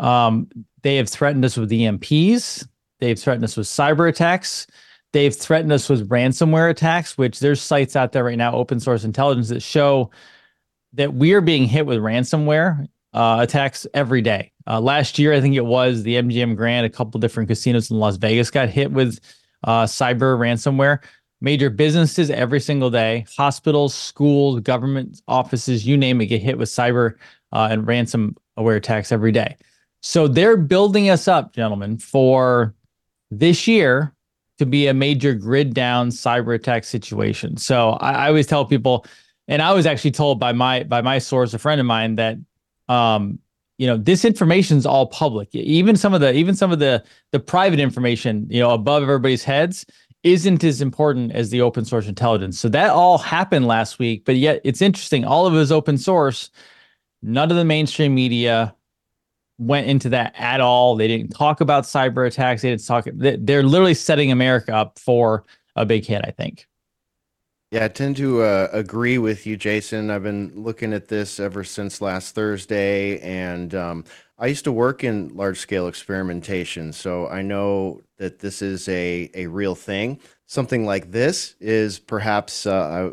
[0.00, 0.48] Um,
[0.82, 2.66] they have threatened us with EMPs.
[2.98, 4.66] They've threatened us with cyber attacks.
[5.12, 9.04] They've threatened us with ransomware attacks, which there's sites out there right now, open source
[9.04, 10.10] intelligence, that show
[10.94, 14.50] that we are being hit with ransomware uh, attacks every day.
[14.66, 18.00] Uh, last year, I think it was the MGM Grand, a couple different casinos in
[18.00, 19.20] Las Vegas got hit with
[19.62, 20.98] uh, cyber ransomware
[21.40, 26.68] major businesses every single day, hospitals, schools, government offices, you name it, get hit with
[26.68, 27.14] cyber
[27.52, 29.56] uh, and ransomware attacks every day.
[30.02, 32.74] So they're building us up, gentlemen, for
[33.30, 34.14] this year
[34.58, 37.56] to be a major grid down cyber attack situation.
[37.56, 39.06] So I, I always tell people,
[39.48, 42.36] and I was actually told by my by my source, a friend of mine, that
[42.88, 43.38] um,
[43.78, 45.54] you know this information is all public.
[45.54, 49.44] Even some of the even some of the the private information, you know, above everybody's
[49.44, 49.86] heads
[50.22, 52.58] isn't as important as the open source intelligence.
[52.58, 55.24] So that all happened last week, but yet it's interesting.
[55.24, 56.50] All of it is open source.
[57.22, 58.74] None of the mainstream media
[59.58, 60.96] went into that at all.
[60.96, 62.62] They didn't talk about cyber attacks.
[62.62, 63.06] They didn't talk.
[63.12, 65.44] They're literally setting America up for
[65.76, 66.22] a big hit.
[66.24, 66.66] I think.
[67.70, 70.10] Yeah, I tend to uh, agree with you, Jason.
[70.10, 74.04] I've been looking at this ever since last Thursday, and um,
[74.40, 79.30] I used to work in large scale experimentation, so I know that this is a,
[79.34, 80.20] a real thing.
[80.46, 83.10] Something like this is perhaps uh,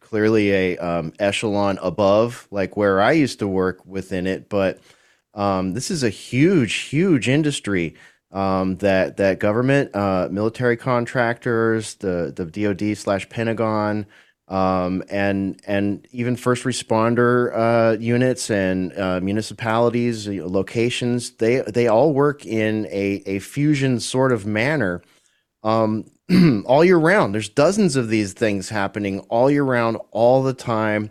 [0.00, 4.80] clearly a um, echelon above, like where I used to work within it, but
[5.34, 7.96] um, this is a huge, huge industry.
[8.32, 14.06] um, that that government, uh, military contractors, the the DoD slash Pentagon,
[14.48, 22.12] um, and and even first responder uh, units and uh, municipalities, locations, they they all
[22.12, 25.02] work in a a fusion sort of manner.
[25.62, 26.10] Um,
[26.66, 27.34] all year round.
[27.34, 31.10] There's dozens of these things happening all year round, all the time.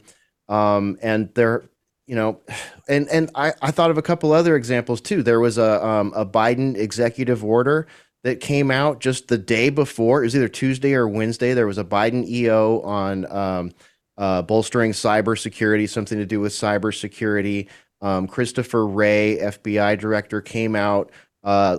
[0.49, 1.69] Um, and they're,
[2.07, 2.41] you know,
[2.87, 5.23] and and I, I thought of a couple other examples too.
[5.23, 7.87] There was a um, a Biden executive order
[8.23, 10.21] that came out just the day before.
[10.21, 11.53] It was either Tuesday or Wednesday.
[11.53, 13.71] There was a Biden EO on um,
[14.17, 17.67] uh, bolstering cybersecurity, something to do with cybersecurity.
[18.01, 21.12] Um, Christopher Wray, FBI director, came out
[21.43, 21.77] uh,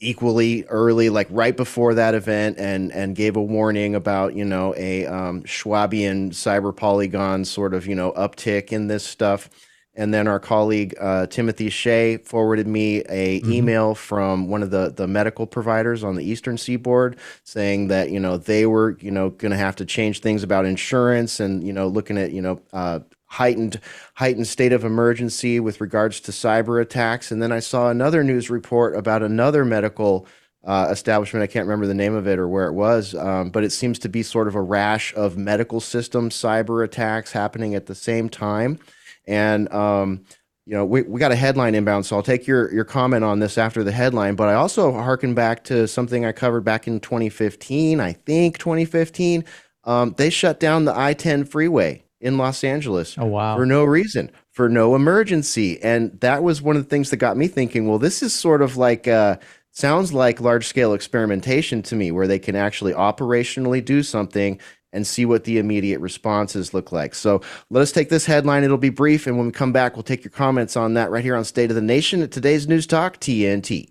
[0.00, 4.74] equally early, like right before that event, and and gave a warning about you know
[4.76, 9.50] a um, Schwabian cyber polygon sort of you know uptick in this stuff.
[9.96, 13.52] And then our colleague uh, Timothy Shea forwarded me a mm-hmm.
[13.52, 18.18] email from one of the the medical providers on the Eastern Seaboard saying that you
[18.18, 21.72] know they were you know going to have to change things about insurance and you
[21.72, 23.80] know looking at you know uh, heightened
[24.14, 27.30] heightened state of emergency with regards to cyber attacks.
[27.30, 30.26] And then I saw another news report about another medical
[30.64, 31.42] uh, establishment.
[31.42, 33.98] I can't remember the name of it or where it was, um, but it seems
[34.00, 38.28] to be sort of a rash of medical system cyber attacks happening at the same
[38.28, 38.78] time.
[39.26, 40.24] And um,
[40.66, 43.38] you know, we, we got a headline inbound, so I'll take your your comment on
[43.38, 44.34] this after the headline.
[44.34, 49.44] But I also harken back to something I covered back in 2015, I think 2015.
[49.84, 53.16] Um, they shut down the I-10 freeway in Los Angeles.
[53.18, 53.56] Oh, wow.
[53.56, 55.80] For no reason, for no emergency.
[55.82, 58.62] And that was one of the things that got me thinking, well, this is sort
[58.62, 59.36] of like, uh,
[59.72, 64.58] sounds like large scale experimentation to me, where they can actually operationally do something
[64.94, 67.14] and see what the immediate responses look like.
[67.14, 68.64] So let us take this headline.
[68.64, 69.26] It'll be brief.
[69.26, 71.70] And when we come back, we'll take your comments on that right here on State
[71.70, 73.90] of the Nation at today's News Talk, TNT.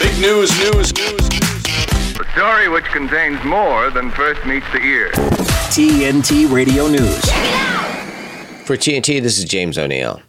[0.00, 2.18] Big news, news, news, news.
[2.18, 5.10] A story which contains more than first meets the ear.
[5.70, 7.20] TNT Radio News.
[8.64, 10.22] For TNT, this is James O'Neill.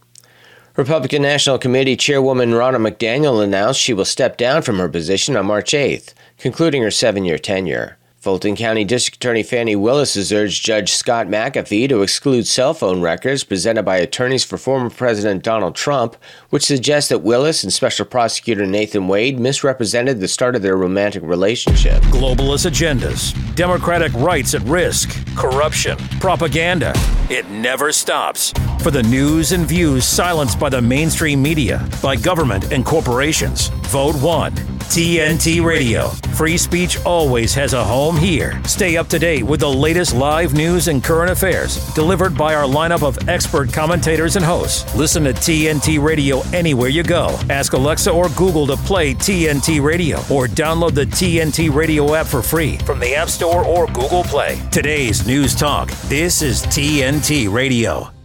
[0.76, 5.46] Republican National Committee Chairwoman Ronna McDaniel announced she will step down from her position on
[5.46, 7.98] March 8th, concluding her seven year tenure.
[8.20, 13.00] Fulton County District Attorney Fani Willis has urged Judge Scott McAfee to exclude cell phone
[13.00, 16.16] records presented by attorneys for former President Donald Trump,
[16.50, 21.22] which suggests that Willis and Special Prosecutor Nathan Wade misrepresented the start of their romantic
[21.22, 22.02] relationship.
[22.12, 26.92] Globalist agendas, democratic rights at risk, corruption, propaganda.
[27.30, 28.52] It never stops.
[28.82, 34.16] For the news and views silenced by the mainstream media, by government and corporations, vote
[34.16, 34.54] one.
[34.90, 36.08] TNT Radio.
[36.34, 38.62] Free speech always has a home here.
[38.64, 42.64] Stay up to date with the latest live news and current affairs delivered by our
[42.64, 44.94] lineup of expert commentators and hosts.
[44.94, 47.38] Listen to TNT Radio anywhere you go.
[47.48, 52.42] Ask Alexa or Google to play TNT Radio or download the TNT Radio app for
[52.42, 54.60] free from the App Store or Google Play.
[54.70, 55.90] Today's News Talk.
[56.08, 58.19] This is TNT Radio.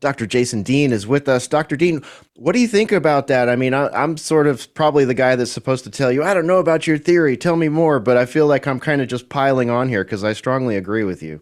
[0.00, 0.26] Dr.
[0.26, 1.46] Jason Dean is with us.
[1.46, 1.76] Dr.
[1.76, 2.02] Dean,
[2.36, 3.48] what do you think about that?
[3.48, 6.34] I mean, I, am sort of probably the guy that's supposed to tell you, I
[6.34, 9.08] don't know about your theory, tell me more, but I feel like I'm kind of
[9.08, 11.40] just piling on here because I strongly agree with you.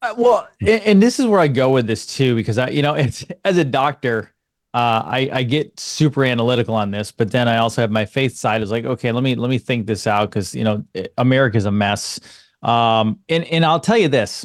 [0.00, 2.82] Uh, well, and, and, this is where I go with this too, because I, you
[2.82, 2.94] know,
[3.44, 4.34] as a doctor,
[4.74, 8.36] uh, I, I get super analytical on this, but then I also have my faith
[8.36, 10.84] side is like, okay, let me let me think this out because you know
[11.16, 12.18] America's a mess.
[12.60, 14.44] Um, and and I'll tell you this,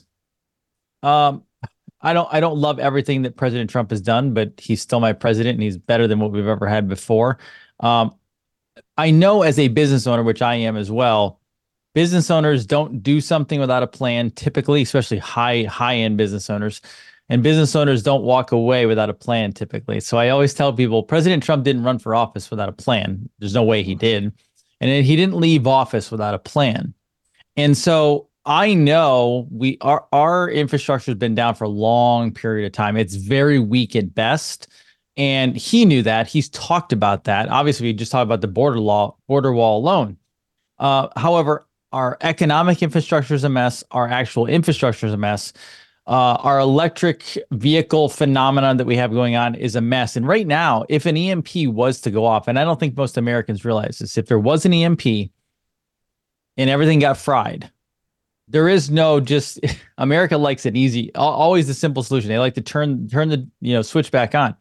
[1.01, 1.43] um,
[2.01, 5.13] I don't I don't love everything that President Trump has done, but he's still my
[5.13, 7.39] president and he's better than what we've ever had before.
[7.81, 8.15] Um,
[8.97, 11.39] I know as a business owner, which I am as well,
[11.93, 16.81] business owners don't do something without a plan, typically, especially high high end business owners.
[17.31, 19.99] And business owners don't walk away without a plan typically.
[19.99, 23.29] So I always tell people President Trump didn't run for office without a plan.
[23.37, 24.33] There's no way he did.
[24.81, 26.93] And he didn't leave office without a plan.
[27.55, 32.65] And so I know we our our infrastructure has been down for a long period
[32.65, 32.97] of time.
[32.97, 34.67] It's very weak at best.
[35.17, 36.27] And he knew that.
[36.27, 37.47] He's talked about that.
[37.49, 40.17] Obviously, we just talked about the border law, border wall alone.
[40.79, 43.83] Uh, however, our economic infrastructure is a mess.
[43.91, 45.53] Our actual infrastructure is a mess.
[46.07, 50.15] Uh, our electric vehicle phenomenon that we have going on is a mess.
[50.15, 53.17] And right now, if an EMP was to go off, and I don't think most
[53.17, 55.05] Americans realize this, if there was an EMP
[56.57, 57.69] and everything got fried,
[58.49, 59.59] there is no just
[59.97, 61.13] America likes it easy.
[61.15, 62.29] Always the simple solution.
[62.29, 64.55] They like to turn turn the you know switch back on.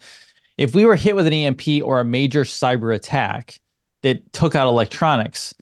[0.56, 3.58] If we were hit with an EMP or a major cyber attack
[4.02, 5.54] that took out electronics,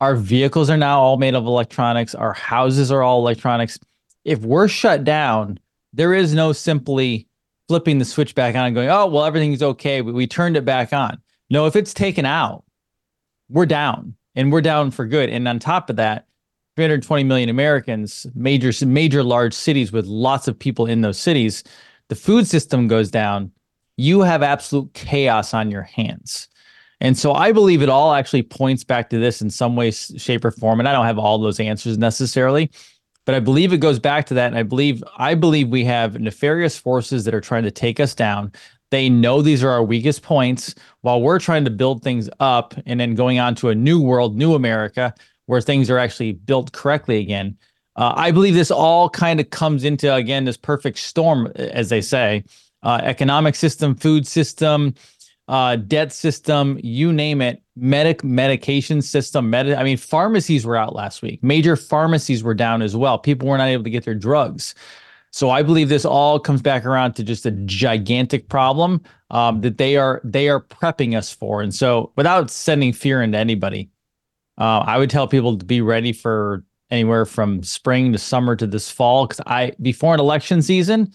[0.00, 2.14] our vehicles are now all made of electronics.
[2.14, 3.78] Our houses are all electronics.
[4.24, 5.58] If we're shut down,
[5.92, 7.26] there is no simply
[7.68, 10.02] flipping the switch back on and going, oh well, everything's okay.
[10.02, 11.20] We, we turned it back on.
[11.50, 12.64] No, if it's taken out,
[13.48, 15.28] we're down and we're down for good.
[15.28, 16.26] And on top of that,
[16.76, 21.62] 320 million Americans, major major large cities with lots of people in those cities,
[22.08, 23.50] the food system goes down,
[23.96, 26.48] you have absolute chaos on your hands.
[27.00, 30.44] And so I believe it all actually points back to this in some way, shape,
[30.44, 30.80] or form.
[30.80, 32.70] And I don't have all those answers necessarily,
[33.26, 34.48] but I believe it goes back to that.
[34.48, 38.14] And I believe I believe we have nefarious forces that are trying to take us
[38.14, 38.52] down.
[38.90, 43.00] They know these are our weakest points while we're trying to build things up and
[43.00, 45.14] then going on to a new world, new America,
[45.46, 47.56] where things are actually built correctly again.
[47.96, 52.00] Uh, I believe this all kind of comes into again this perfect storm, as they
[52.00, 52.44] say,
[52.82, 54.94] uh, economic system, food system,
[55.48, 59.50] uh, debt system, you name it, medic medication system.
[59.50, 61.42] Med- I mean, pharmacies were out last week.
[61.42, 63.18] Major pharmacies were down as well.
[63.18, 64.74] People were not able to get their drugs.
[65.30, 69.78] So I believe this all comes back around to just a gigantic problem um, that
[69.78, 71.60] they are they are prepping us for.
[71.60, 73.90] And so, without sending fear into anybody,
[74.58, 78.66] uh, I would tell people to be ready for anywhere from spring to summer to
[78.66, 79.26] this fall.
[79.26, 81.12] Because I before an election season,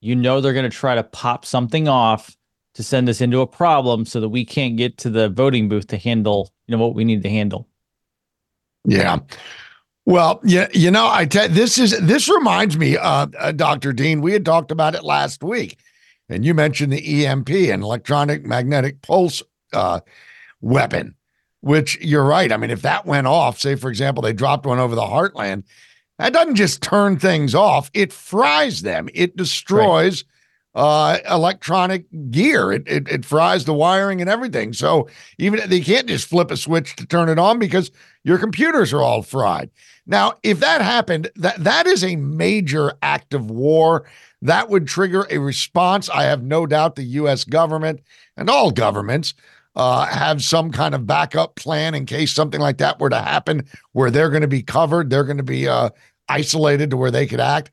[0.00, 2.36] you know they're going to try to pop something off
[2.74, 5.86] to send us into a problem so that we can't get to the voting booth
[5.88, 7.68] to handle you know what we need to handle.
[8.84, 9.18] Yeah.
[10.04, 14.20] Well, yeah, you know, I tell this is this reminds me, uh, uh, Doctor Dean.
[14.20, 15.78] We had talked about it last week,
[16.28, 20.00] and you mentioned the EMP, an electronic magnetic pulse uh,
[20.60, 21.14] weapon
[21.62, 22.52] which you're right.
[22.52, 25.62] I mean, if that went off, say, for example, they dropped one over the heartland,
[26.18, 30.22] that doesn't just turn things off, it fries them, it destroys.
[30.22, 30.28] Right.
[30.74, 32.72] Uh, electronic gear.
[32.72, 34.72] It, it it fries the wiring and everything.
[34.72, 37.90] So even they can't just flip a switch to turn it on because
[38.24, 39.68] your computers are all fried.
[40.06, 44.06] Now, if that happened, that that is a major act of war.
[44.40, 46.08] That would trigger a response.
[46.08, 47.44] I have no doubt the U.S.
[47.44, 48.00] government
[48.38, 49.34] and all governments
[49.76, 53.66] uh, have some kind of backup plan in case something like that were to happen,
[53.92, 55.90] where they're going to be covered, they're going to be uh,
[56.28, 57.70] isolated to where they could act.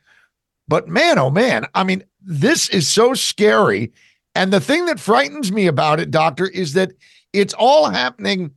[0.68, 3.92] But man, oh man, I mean, this is so scary.
[4.36, 6.92] And the thing that frightens me about it, doctor, is that
[7.34, 8.52] it's all happening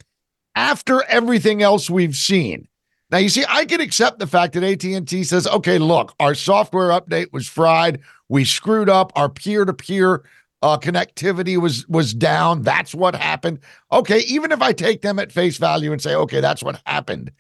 [0.55, 2.69] after everything else we've seen.
[3.11, 6.91] Now, you see, I can accept the fact that AT&T says, "Okay, look, our software
[6.91, 8.01] update was fried.
[8.29, 10.23] We screwed up our peer-to-peer
[10.63, 12.63] uh, connectivity was was down.
[12.63, 13.59] That's what happened.
[13.91, 17.33] Okay, even if I take them at face value and say, okay, that's what happened.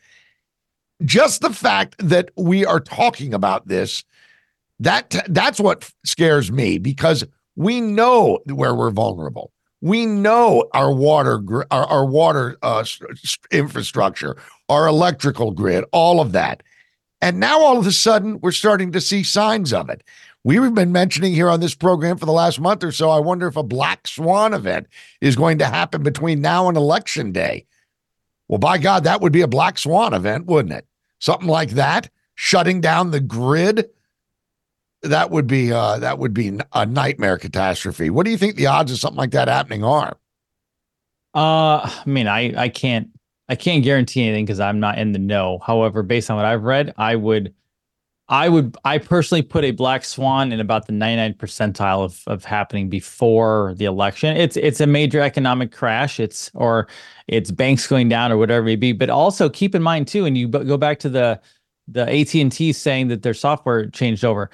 [1.04, 4.04] Just the fact that we are talking about this,
[4.80, 7.24] that that's what scares me because
[7.56, 9.52] we know where we're vulnerable.
[9.80, 12.84] We know our water our, our water uh,
[13.50, 14.36] infrastructure,
[14.68, 16.62] our electrical grid, all of that.
[17.20, 20.02] And now all of a sudden we're starting to see signs of it.
[20.44, 23.10] We've been mentioning here on this program for the last month or so.
[23.10, 24.88] I wonder if a black swan event
[25.20, 27.66] is going to happen between now and election day.
[28.48, 30.86] Well, by God, that would be a black swan event, wouldn't it?
[31.20, 33.88] Something like that, shutting down the grid.
[35.02, 38.10] That would be uh, that would be a nightmare catastrophe.
[38.10, 40.16] What do you think the odds of something like that happening are?
[41.34, 43.10] Uh, I mean, I I can't
[43.48, 45.58] I can't guarantee anything because I'm not in the know.
[45.64, 47.54] However, based on what I've read, I would
[48.32, 52.46] I would I personally put a black swan in about the 99 percentile of of
[52.46, 54.34] happening before the election.
[54.34, 56.18] It's it's a major economic crash.
[56.18, 56.88] It's or
[57.28, 58.92] it's banks going down or whatever it be.
[58.92, 61.38] But also keep in mind too, and you go back to the
[61.86, 64.48] the AT and T saying that their software changed over.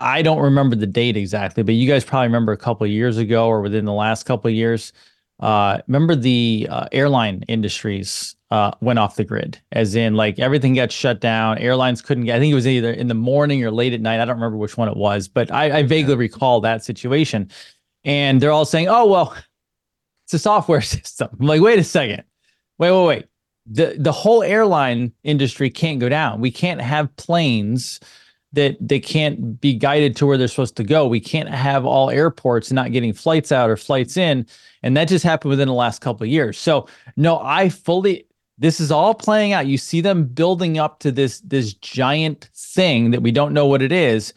[0.00, 3.46] I don't remember the date exactly, but you guys probably remember a couple years ago
[3.46, 4.92] or within the last couple years.
[5.38, 10.74] Uh, remember the uh, airline industries uh, went off the grid, as in like everything
[10.74, 11.56] got shut down.
[11.56, 12.36] Airlines couldn't get.
[12.36, 14.20] I think it was either in the morning or late at night.
[14.20, 17.50] I don't remember which one it was, but I, I vaguely recall that situation.
[18.04, 19.34] And they're all saying, "Oh well,
[20.26, 22.24] it's a software system." I'm like, wait a second,
[22.76, 23.26] wait, wait, wait.
[23.64, 26.42] The the whole airline industry can't go down.
[26.42, 28.00] We can't have planes
[28.52, 31.06] that they can't be guided to where they're supposed to go.
[31.06, 34.46] We can't have all airports not getting flights out or flights in,
[34.82, 36.58] and that just happened within the last couple of years.
[36.58, 36.86] So
[37.16, 38.26] no, I fully
[38.62, 39.66] this is all playing out.
[39.66, 43.82] You see them building up to this this giant thing that we don't know what
[43.82, 44.32] it is.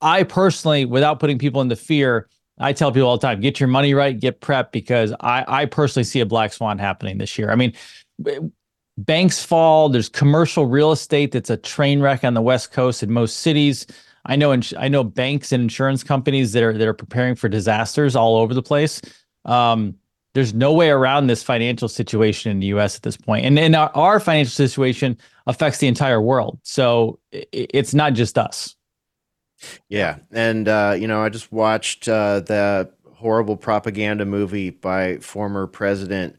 [0.00, 2.26] I personally, without putting people into fear,
[2.58, 5.66] I tell people all the time, get your money right, get prep because I I
[5.66, 7.50] personally see a black swan happening this year.
[7.50, 7.74] I mean,
[8.96, 9.90] banks fall.
[9.90, 13.86] There's commercial real estate that's a train wreck on the West Coast in most cities.
[14.24, 18.16] I know I know banks and insurance companies that are that are preparing for disasters
[18.16, 19.02] all over the place.
[19.44, 19.96] Um,
[20.36, 23.46] there's no way around this financial situation in the US at this point.
[23.46, 25.16] And, and our, our financial situation
[25.46, 26.58] affects the entire world.
[26.62, 28.76] So it, it's not just us.
[29.88, 30.18] Yeah.
[30.30, 36.36] And, uh, you know, I just watched uh, the horrible propaganda movie by former President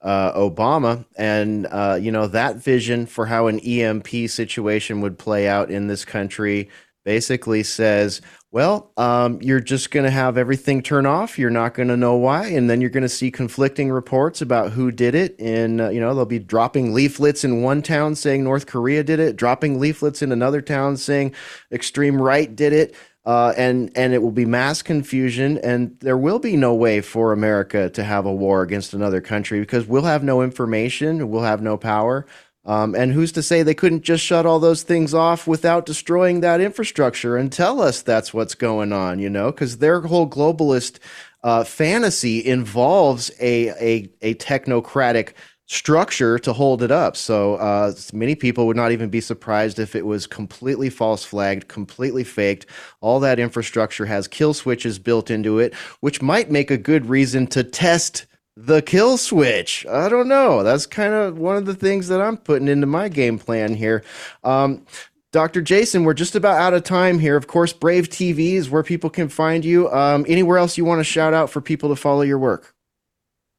[0.00, 1.04] uh, Obama.
[1.16, 5.88] And, uh, you know, that vision for how an EMP situation would play out in
[5.88, 6.68] this country
[7.04, 8.20] basically says,
[8.52, 11.38] well, um, you're just going to have everything turn off.
[11.38, 12.48] You're not going to know why.
[12.48, 15.38] And then you're going to see conflicting reports about who did it.
[15.38, 19.20] And, uh, you know, they'll be dropping leaflets in one town saying North Korea did
[19.20, 21.32] it, dropping leaflets in another town saying
[21.70, 22.94] extreme right did it.
[23.26, 27.32] Uh, and and it will be mass confusion, and there will be no way for
[27.32, 31.60] America to have a war against another country because we'll have no information, we'll have
[31.60, 32.24] no power.
[32.64, 36.40] Um, and who's to say they couldn't just shut all those things off without destroying
[36.40, 39.50] that infrastructure and tell us that's what's going on, you know?
[39.50, 40.98] Because their whole globalist
[41.42, 45.32] uh, fantasy involves a, a, a technocratic
[45.70, 47.16] structure to hold it up.
[47.16, 51.68] So uh, many people would not even be surprised if it was completely false flagged,
[51.68, 52.66] completely faked.
[53.00, 57.46] All that infrastructure has kill switches built into it, which might make a good reason
[57.48, 58.26] to test
[58.66, 59.86] the kill switch.
[59.86, 60.62] I don't know.
[60.62, 64.04] That's kind of one of the things that I'm putting into my game plan here.
[64.44, 64.84] Um,
[65.32, 65.62] Dr.
[65.62, 67.36] Jason, we're just about out of time here.
[67.36, 69.90] Of course, Brave TV is where people can find you.
[69.90, 72.74] Um, anywhere else you want to shout out for people to follow your work?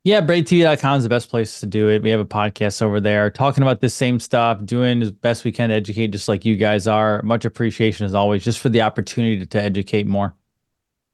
[0.04, 2.02] Yeah, bravetv.com is the best place to do it.
[2.02, 5.52] We have a podcast over there talking about this same stuff, doing as best we
[5.52, 7.22] can to educate, just like you guys are.
[7.22, 10.36] Much appreciation as always, just for the opportunity to, to educate more.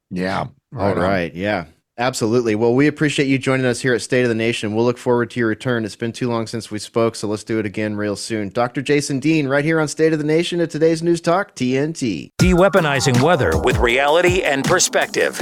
[0.09, 0.47] Yeah.
[0.71, 1.31] Right All right.
[1.31, 1.37] On.
[1.37, 1.65] Yeah.
[1.99, 2.53] Absolutely.
[2.53, 4.75] Well, we appreciate you joining us here at State of the Nation.
[4.75, 5.83] We'll look forward to your return.
[5.83, 8.49] It's been too long since we spoke, so let's do it again real soon.
[8.49, 8.83] Dr.
[8.83, 12.29] Jason Dean, right here on State of the Nation at today's News Talk, TNT.
[12.37, 15.41] De weaponizing weather with reality and perspective.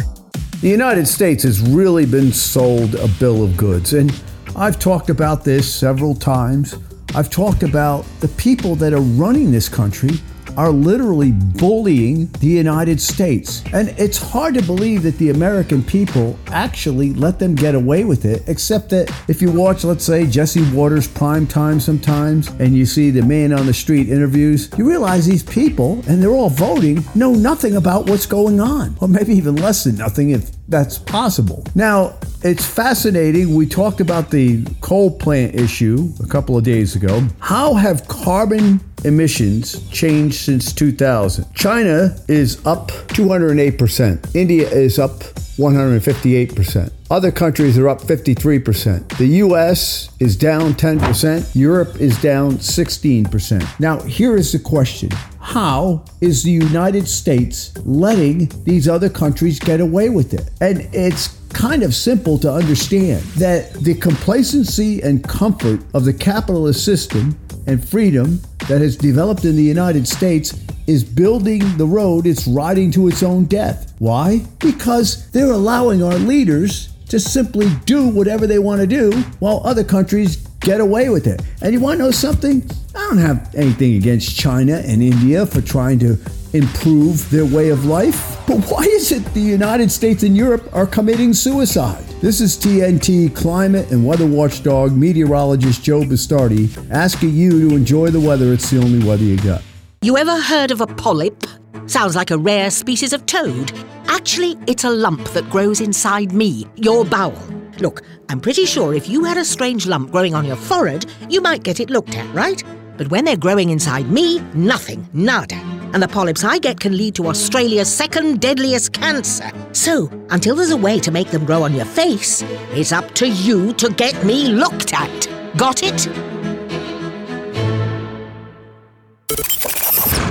[0.62, 4.18] The United States has really been sold a bill of goods, and
[4.56, 6.76] I've talked about this several times.
[7.16, 10.12] I've talked about the people that are running this country
[10.58, 13.64] are literally bullying the United States.
[13.74, 18.26] And it's hard to believe that the American people actually let them get away with
[18.26, 22.86] it, except that if you watch, let's say, Jesse Watters prime time sometimes, and you
[22.86, 27.04] see the man on the street interviews, you realize these people, and they're all voting,
[27.16, 31.64] know nothing about what's going on, or maybe even less than nothing if that's possible.
[31.76, 33.56] Now, it's fascinating.
[33.56, 37.24] We talked about the coal plant issue a couple of days ago.
[37.40, 41.52] How have carbon emissions changed since 2000?
[41.56, 44.36] China is up 208%.
[44.36, 45.24] India is up
[45.58, 46.92] 158%.
[47.10, 49.18] Other countries are up 53%.
[49.18, 51.56] The US is down 10%.
[51.56, 53.80] Europe is down 16%.
[53.80, 59.80] Now, here is the question How is the United States letting these other countries get
[59.80, 60.52] away with it?
[60.62, 66.84] And it's kind of simple to understand that the complacency and comfort of the capitalist
[66.84, 67.36] system
[67.66, 70.54] and freedom that has developed in the United States
[70.86, 73.94] is building the road it's riding to its own death.
[74.00, 74.46] Why?
[74.60, 79.84] Because they're allowing our leaders to simply do whatever they want to do while other
[79.84, 81.42] countries get away with it.
[81.62, 82.70] And you want to know something?
[82.94, 86.18] I don't have anything against China and India for trying to
[86.56, 88.40] improve their way of life.
[88.48, 92.04] But why is it the United States and Europe are committing suicide?
[92.22, 98.20] This is TNT climate and weather watchdog meteorologist Joe Bastardi asking you to enjoy the
[98.20, 98.54] weather.
[98.54, 99.62] It's the only weather you got.
[100.02, 101.46] You ever heard of a polyp?
[101.88, 103.72] Sounds like a rare species of toad.
[104.08, 107.38] Actually, it's a lump that grows inside me, your bowel.
[107.80, 111.42] Look, I'm pretty sure if you had a strange lump growing on your forehead, you
[111.42, 112.64] might get it looked at, right?
[112.98, 115.75] But when they're growing inside me, nothing, nada.
[115.96, 119.50] And the polyps I get can lead to Australia's second deadliest cancer.
[119.72, 123.30] So, until there's a way to make them grow on your face, it's up to
[123.30, 125.30] you to get me looked at.
[125.56, 126.10] Got it?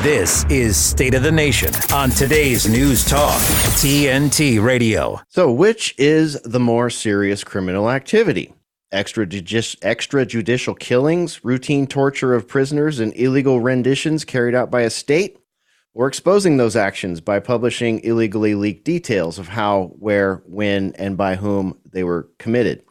[0.03, 3.41] This is State of the Nation on today's News Talk,
[3.81, 5.23] TNT Radio.
[5.31, 8.53] So, which is the more serious criminal activity?
[8.93, 15.39] Extrajudicial killings, routine torture of prisoners, and illegal renditions carried out by a state?
[15.95, 21.37] Or exposing those actions by publishing illegally leaked details of how, where, when, and by
[21.37, 22.85] whom they were committed?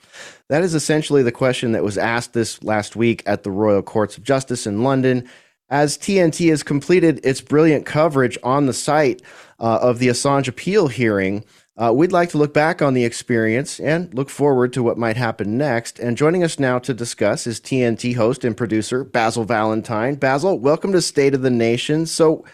[0.48, 4.18] That is essentially the question that was asked this last week at the Royal Courts
[4.18, 5.30] of Justice in London
[5.74, 9.24] as TNT has completed its brilliant coverage on the site
[9.60, 11.44] uh, of the Assange appeal hearing,
[11.78, 15.18] uh, we'd like to look back on the experience and look forward to what might
[15.18, 15.98] happen next.
[15.98, 20.14] And joining us now to discuss is TNT host and producer Basil Valentine.
[20.14, 22.06] Basil, welcome to State of the Nation.
[22.06, 22.46] So,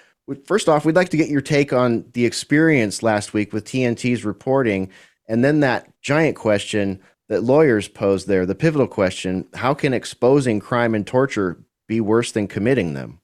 [0.45, 4.25] first off, we'd like to get your take on the experience last week with TNT's
[4.25, 4.89] reporting,
[5.27, 6.99] and then that giant question
[7.29, 12.31] that lawyers posed there, the pivotal question how can exposing crime and torture be worse
[12.31, 13.19] than committing them?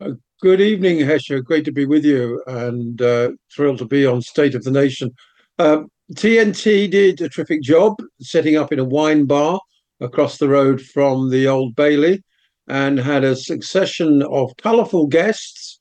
[0.00, 1.44] Uh, good evening, Hesha.
[1.44, 5.10] Great to be with you and uh, thrilled to be on State of the Nation.
[5.58, 5.82] Uh,
[6.14, 9.60] TNT did a terrific job setting up in a wine bar
[10.00, 12.22] across the road from the Old Bailey
[12.68, 15.78] and had a succession of colourful guests,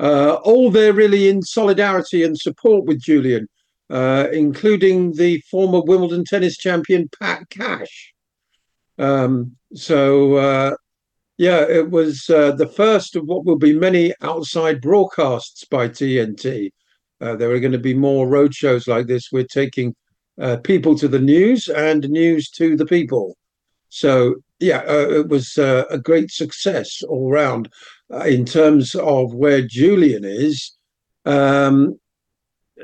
[0.00, 3.48] uh, all there really in solidarity and support with Julian,
[3.90, 8.12] uh, including the former Wimbledon tennis champion Pat Cash.
[8.98, 10.76] Um, so, uh,
[11.38, 16.70] yeah, it was uh, the first of what will be many outside broadcasts by TNT.
[17.20, 19.30] Uh, there are going to be more road shows like this.
[19.32, 19.94] We're taking
[20.40, 23.36] uh, people to the news and news to the people.
[23.88, 27.68] So, yeah, uh, it was uh, a great success all round
[28.12, 30.76] uh, in terms of where Julian is.
[31.24, 31.98] Um,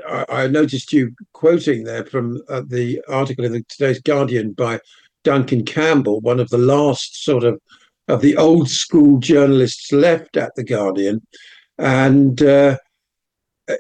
[0.09, 4.81] I, I, noticed you quoting there from the article in the, today's Guardian by
[5.23, 7.61] Duncan Campbell, one of the last sort of
[8.09, 11.25] of the old school journalists left at the Guardian,
[11.79, 12.77] and uh,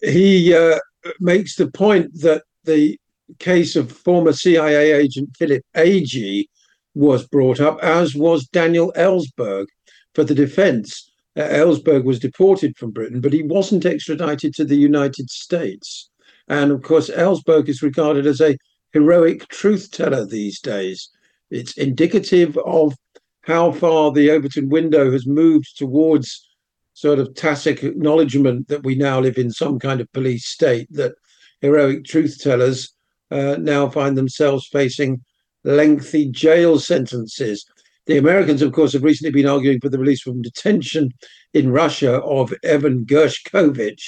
[0.03, 0.79] he uh,
[1.19, 2.99] makes the point that the
[3.39, 6.47] case of former CIA agent Philip Agee
[6.95, 9.67] was brought up, as was Daniel Ellsberg
[10.15, 11.11] for the defense.
[11.37, 16.11] Uh, Ellsberg was deported from Britain, but he wasn't extradited to the United States.
[16.49, 18.57] And of course, Ellsberg is regarded as a
[18.93, 21.09] heroic truth teller these days.
[21.51, 22.95] It's indicative of
[23.43, 26.47] how far the Overton window has moved towards
[26.95, 31.15] sort of tacit acknowledgement that we now live in some kind of police state, that
[31.61, 32.93] heroic truth tellers
[33.31, 35.23] uh, now find themselves facing
[35.65, 37.65] lengthy jail sentences.
[38.07, 41.11] The Americans, of course, have recently been arguing for the release from detention
[41.55, 44.03] in Russia of Evan Gershkovich,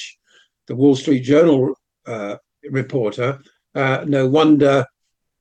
[0.66, 1.74] the Wall Street Journal
[2.06, 2.36] uh,
[2.70, 3.40] reporter.
[3.74, 4.84] Uh, no wonder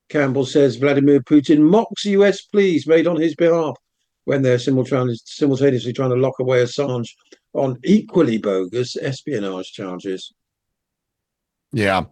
[0.09, 3.76] Campbell says Vladimir Putin mocks US pleas made on his behalf
[4.26, 7.09] when they're simultaneously trying to lock away Assange
[7.53, 10.34] on equally bogus espionage charges.
[11.72, 12.05] Yeah.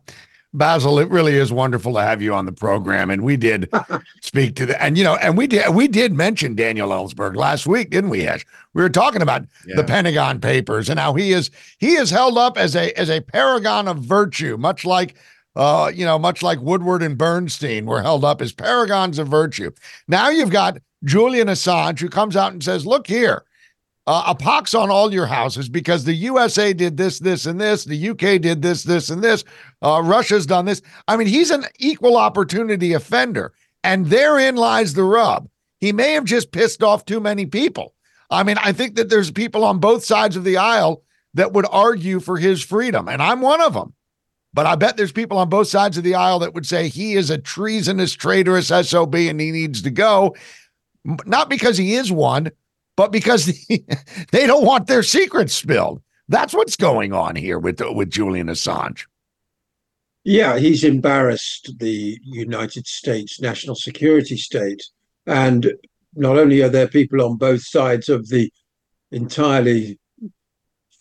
[0.54, 3.70] Basil, it really is wonderful to have you on the program, and we did
[4.22, 7.66] speak to the and you know, and we did we did mention Daniel Ellsberg last
[7.66, 8.28] week, didn't we?
[8.28, 8.45] Ash?
[8.74, 9.76] We were talking about yeah.
[9.78, 13.22] the Pentagon Papers and how he is he is held up as a as a
[13.22, 15.16] paragon of virtue, much like
[15.56, 19.72] uh, you know, much like Woodward and Bernstein were held up as paragons of virtue.
[20.08, 23.43] Now you've got Julian Assange who comes out and says, "Look here,
[24.08, 27.86] uh, a pox on all your houses because the USA did this, this, and this.
[27.86, 29.43] The UK did this, this, and this.
[29.82, 30.82] Uh, Russia's done this.
[31.08, 35.47] I mean, he's an equal opportunity offender, and therein lies the rub.
[35.80, 37.93] He may have just pissed off too many people.
[38.30, 41.66] I mean, I think that there's people on both sides of the aisle that would
[41.70, 43.93] argue for his freedom, and I'm one of them.
[44.54, 47.14] But I bet there's people on both sides of the aisle that would say he
[47.14, 50.36] is a treasonous, traitorous SOB and he needs to go.
[51.26, 52.52] Not because he is one,
[52.95, 53.45] but because
[54.31, 56.01] they don't want their secrets spilled.
[56.27, 59.05] That's what's going on here with with Julian Assange.
[60.23, 64.83] Yeah, he's embarrassed the United States national security state.
[65.25, 65.73] And
[66.15, 68.51] not only are there people on both sides of the
[69.11, 69.99] entirely,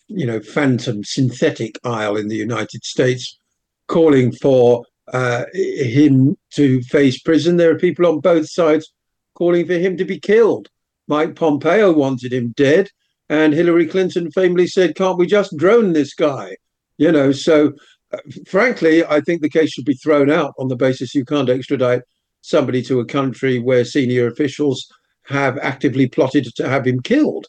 [0.08, 3.38] you know, phantom synthetic aisle in the United States,
[3.88, 7.56] calling for uh, him to face prison.
[7.56, 8.90] There are people on both sides
[9.34, 10.68] calling for him to be killed.
[11.10, 12.88] Mike Pompeo wanted him dead,
[13.28, 16.56] and Hillary Clinton famously said, "Can't we just drone this guy?"
[16.98, 17.72] You know, so
[18.12, 21.50] uh, frankly, I think the case should be thrown out on the basis you can't
[21.50, 22.02] extradite
[22.42, 24.86] somebody to a country where senior officials
[25.24, 27.46] have actively plotted to have him killed.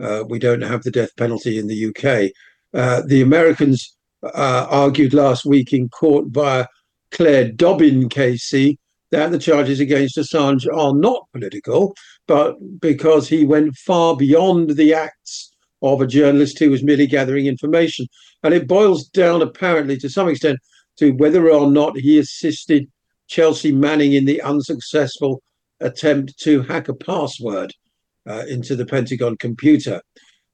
[0.00, 2.32] Uh, we don't have the death penalty in the UK.
[2.74, 6.66] Uh, the Americans uh, argued last week in court via
[7.12, 8.76] Clair Dobbin KC
[9.14, 11.94] that the charges against Assange are not political,
[12.26, 17.46] but because he went far beyond the acts of a journalist who was merely gathering
[17.46, 18.06] information.
[18.42, 20.58] And it boils down, apparently, to some extent,
[20.98, 22.88] to whether or not he assisted
[23.26, 25.42] Chelsea Manning in the unsuccessful
[25.80, 27.72] attempt to hack a password
[28.28, 30.00] uh, into the Pentagon computer.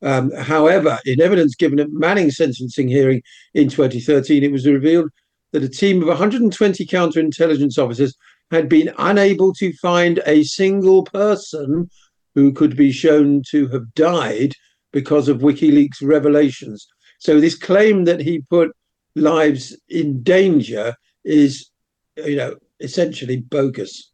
[0.02, 3.22] Um, however, in evidence given at Manning's sentencing hearing
[3.54, 5.10] in 2013, it was revealed
[5.52, 8.14] that a team of 120 counterintelligence officers
[8.50, 11.88] had been unable to find a single person
[12.34, 14.52] who could be shown to have died
[14.92, 16.86] because of WikiLeaks revelations.
[17.18, 18.70] So this claim that he put
[19.14, 20.94] lives in danger
[21.24, 21.70] is,
[22.16, 24.10] you know, essentially bogus.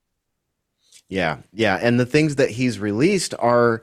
[1.09, 3.82] Yeah, yeah, and the things that he's released are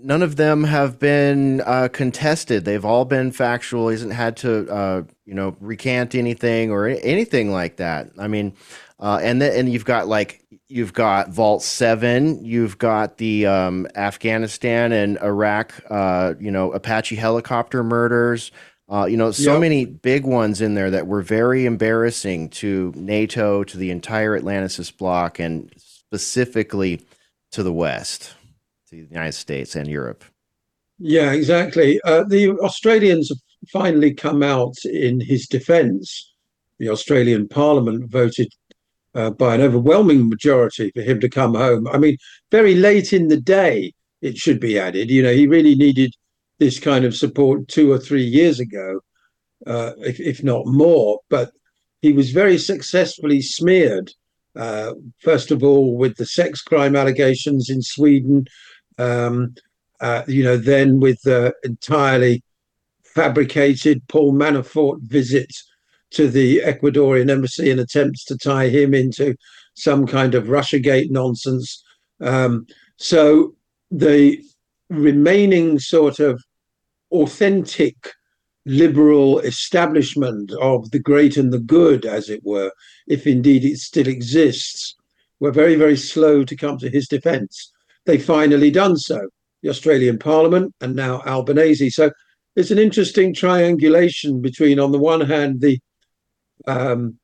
[0.00, 2.64] none of them have been uh, contested.
[2.64, 3.88] They've all been factual.
[3.88, 8.10] He hasn't had to, uh, you know, recant anything or anything like that.
[8.18, 8.54] I mean,
[9.00, 13.86] uh, and then and you've got like you've got Vault Seven, you've got the um,
[13.94, 18.50] Afghanistan and Iraq, uh, you know, Apache helicopter murders.
[18.90, 19.60] Uh, you know, so Yep.
[19.60, 24.96] many big ones in there that were very embarrassing to NATO, to the entire Atlanticist
[24.96, 27.02] bloc, and specifically
[27.52, 28.34] to the West,
[28.88, 30.24] to the United States and Europe.
[30.98, 32.00] Yeah, exactly.
[32.04, 33.38] Uh, the Australians have
[33.70, 36.32] finally come out in his defence.
[36.78, 38.48] The Australian Parliament voted
[39.18, 41.88] uh, by an overwhelming majority for him to come home.
[41.88, 42.16] I mean,
[42.52, 43.92] very late in the day,
[44.22, 45.10] it should be added.
[45.10, 46.14] You know, he really needed
[46.60, 49.00] this kind of support two or three years ago,
[49.66, 51.18] uh, if, if not more.
[51.30, 51.50] But
[52.00, 54.12] he was very successfully smeared.
[54.54, 58.46] Uh, first of all, with the sex crime allegations in Sweden,
[58.98, 59.54] um,
[60.00, 62.44] uh, you know, then with the entirely
[63.02, 65.50] fabricated Paul Manafort visit
[66.10, 69.34] to the Ecuadorian embassy in attempts to tie him into
[69.74, 71.82] some kind of Russiagate nonsense.
[72.20, 73.54] Um, so
[73.90, 74.42] the
[74.90, 76.42] remaining sort of
[77.12, 77.96] authentic
[78.66, 82.72] liberal establishment of the great and the good, as it were,
[83.06, 84.94] if indeed it still exists,
[85.40, 87.72] were very, very slow to come to his defense.
[88.04, 89.28] They finally done so,
[89.62, 91.90] the Australian Parliament and now Albanese.
[91.90, 92.10] So
[92.56, 95.78] it's an interesting triangulation between, on the one hand, the
[96.66, 97.18] um,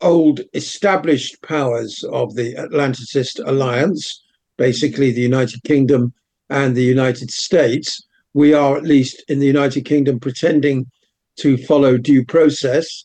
[0.00, 4.22] old established powers of the Atlanticist alliance,
[4.56, 6.12] basically the United Kingdom
[6.50, 8.06] and the United States.
[8.34, 10.90] We are, at least in the United Kingdom, pretending
[11.36, 13.04] to follow due process.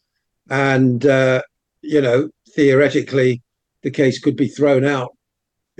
[0.50, 1.42] And, uh,
[1.82, 3.42] you know, theoretically,
[3.84, 5.16] the case could be thrown out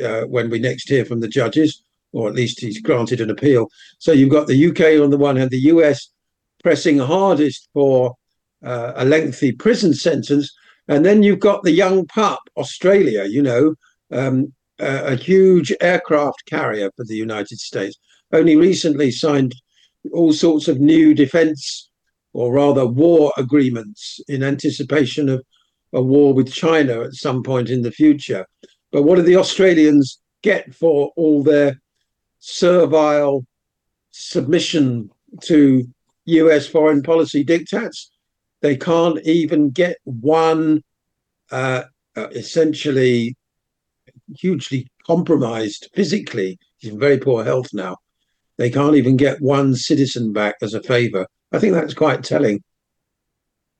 [0.04, 1.82] uh, when we next hear from the judges,
[2.12, 3.70] or at least he's granted an appeal.
[3.98, 6.10] So you've got the UK on the one hand, the US
[6.64, 8.17] pressing hardest for
[8.64, 10.54] uh, a lengthy prison sentence.
[10.88, 13.76] And then you've got the young pup, Australia, you know,
[14.12, 17.98] um, a, a huge aircraft carrier for the United States,
[18.32, 19.54] only recently signed
[20.14, 21.90] all sorts of new defense
[22.34, 25.44] or rather war agreements in anticipation of
[25.94, 28.46] a war with China at some point in the future.
[28.92, 31.82] But what do the Australians get for all their
[32.40, 33.46] servile
[34.12, 35.10] submission
[35.44, 35.88] to
[36.26, 38.08] US foreign policy diktats?
[38.68, 40.84] They can't even get one
[41.54, 41.84] uh,
[42.18, 43.38] uh, essentially
[44.36, 46.60] hugely compromised physically.
[46.76, 47.96] He's in very poor health now.
[48.58, 51.28] They can't even get one citizen back as a favor.
[51.54, 52.62] I think that's quite telling.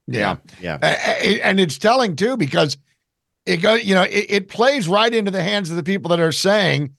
[0.08, 0.38] Yeah.
[0.62, 0.78] Yeah.
[0.82, 2.78] A- a- And it's telling too because
[3.46, 3.84] it goes.
[3.84, 6.96] You know, it, it plays right into the hands of the people that are saying,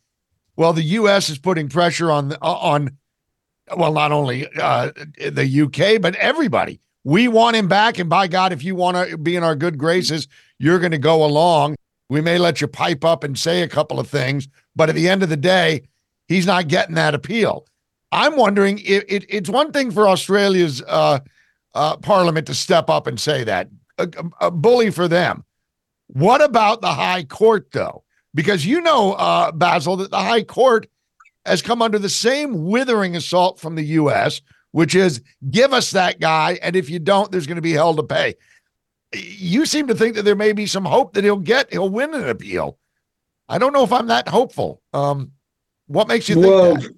[0.56, 2.98] well, the US is putting pressure on on
[3.74, 6.80] well, not only uh, the UK, but everybody.
[7.08, 7.98] We want him back.
[7.98, 10.28] And by God, if you want to be in our good graces,
[10.58, 11.76] you're going to go along.
[12.10, 14.46] We may let you pipe up and say a couple of things,
[14.76, 15.84] but at the end of the day,
[16.26, 17.64] he's not getting that appeal.
[18.12, 21.20] I'm wondering if it, it's one thing for Australia's uh,
[21.74, 24.06] uh, parliament to step up and say that, a,
[24.42, 25.44] a bully for them.
[26.08, 28.04] What about the high court, though?
[28.34, 30.86] Because you know, uh, Basil, that the high court
[31.46, 34.42] has come under the same withering assault from the U.S.,
[34.78, 37.96] which is give us that guy, and if you don't, there's going to be hell
[37.96, 38.36] to pay.
[39.12, 42.14] You seem to think that there may be some hope that he'll get, he'll win
[42.14, 42.78] an appeal.
[43.48, 44.80] I don't know if I'm that hopeful.
[44.92, 45.32] Um,
[45.88, 46.94] what makes you think well, that?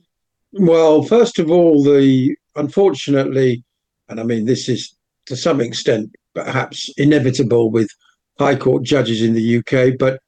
[0.52, 3.64] well, first of all, the unfortunately,
[4.10, 7.88] and I mean this is to some extent perhaps inevitable with
[8.38, 10.20] High Court judges in the UK, but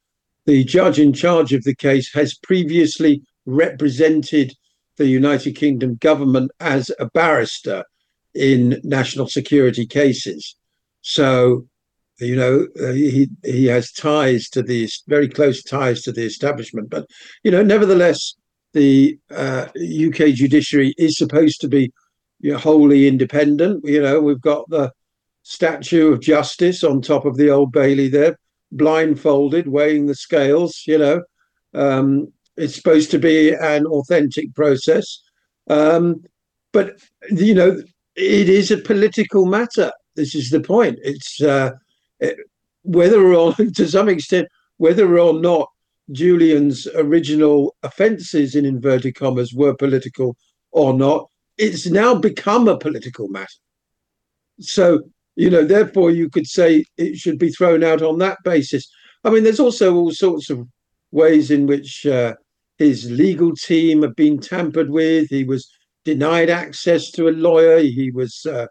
[0.47, 4.55] the judge in charge of the case has previously represented
[4.97, 7.83] the United Kingdom government as a barrister
[8.33, 10.55] in national security cases.
[11.01, 11.67] So,
[12.19, 16.89] you know, uh, he he has ties to the very close ties to the establishment.
[16.89, 17.07] But
[17.43, 18.35] you know, nevertheless,
[18.73, 21.91] the uh, UK judiciary is supposed to be
[22.39, 23.83] you know, wholly independent.
[23.85, 24.91] You know, we've got the
[25.43, 28.37] statue of justice on top of the old Bailey there,
[28.71, 30.83] blindfolded, weighing the scales.
[30.85, 31.21] You know,
[31.73, 35.21] um, it's supposed to be an authentic process,
[35.69, 36.23] um,
[36.71, 36.99] but
[37.29, 37.81] you know,
[38.15, 39.91] it is a political matter.
[40.15, 40.99] This is the point.
[41.01, 41.71] It's uh,
[42.19, 42.37] it,
[42.83, 44.47] whether or to some extent,
[44.77, 45.69] whether or not
[46.11, 50.35] Julian's original offences in inverted commas were political
[50.71, 51.27] or not,
[51.57, 53.47] it's now become a political matter.
[54.59, 55.01] So,
[55.35, 58.87] you know, therefore you could say it should be thrown out on that basis.
[59.23, 60.67] I mean, there's also all sorts of
[61.11, 62.33] ways in which uh,
[62.83, 65.29] his legal team had been tampered with.
[65.29, 65.71] He was
[66.05, 67.79] denied access to a lawyer.
[67.79, 68.67] He was uh,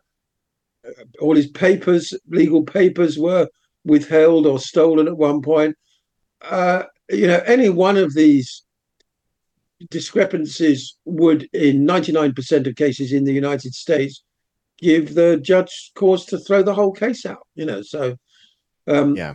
[1.20, 3.48] all his papers, legal papers, were
[3.84, 5.76] withheld or stolen at one point.
[6.42, 8.64] Uh, you know, any one of these
[9.90, 14.22] discrepancies would, in 99% of cases in the United States,
[14.78, 17.46] give the judge cause to throw the whole case out.
[17.54, 18.16] You know, so
[18.86, 19.34] um, yeah.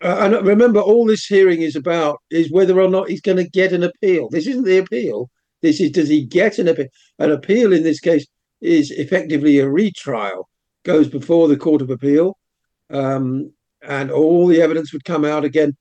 [0.00, 3.48] Uh, and remember, all this hearing is about is whether or not he's going to
[3.48, 4.28] get an appeal.
[4.30, 5.28] This isn't the appeal.
[5.60, 6.86] This is does he get an appeal?
[7.18, 8.26] An appeal in this case
[8.60, 10.48] is effectively a retrial,
[10.84, 12.36] goes before the Court of Appeal,
[12.90, 15.76] um, and all the evidence would come out again.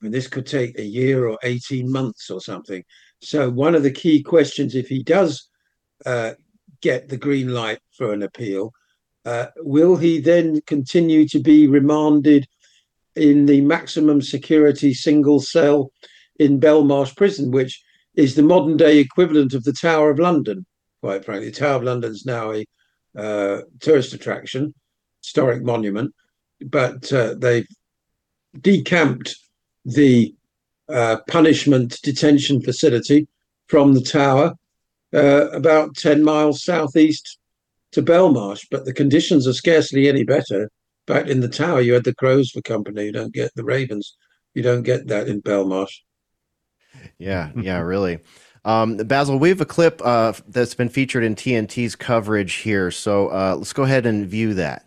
[0.00, 2.84] I mean, this could take a year or 18 months or something.
[3.20, 5.48] So, one of the key questions, if he does
[6.06, 6.34] uh,
[6.80, 8.72] get the green light for an appeal,
[9.24, 12.46] uh, will he then continue to be remanded
[13.18, 15.90] in the maximum security single cell
[16.38, 17.82] in Belmarsh Prison, which
[18.14, 20.64] is the modern day equivalent of the Tower of London?
[21.02, 22.64] Quite frankly, the Tower of London is now a
[23.16, 24.74] uh, tourist attraction,
[25.22, 26.14] historic monument,
[26.60, 27.66] but uh, they've
[28.60, 29.36] decamped
[29.84, 30.34] the
[30.88, 33.28] uh, punishment detention facility
[33.66, 34.54] from the tower
[35.14, 37.38] uh, about 10 miles southeast
[37.92, 40.70] to Belmarsh, but the conditions are scarcely any better.
[41.08, 43.06] Back in the tower, you had the crows for company.
[43.06, 44.16] You don't get the ravens.
[44.52, 45.94] You don't get that in Belmarsh.
[47.18, 48.18] Yeah, yeah, really.
[48.66, 52.90] Um, Basil, we have a clip uh, that's been featured in TNT's coverage here.
[52.90, 54.84] So uh, let's go ahead and view that.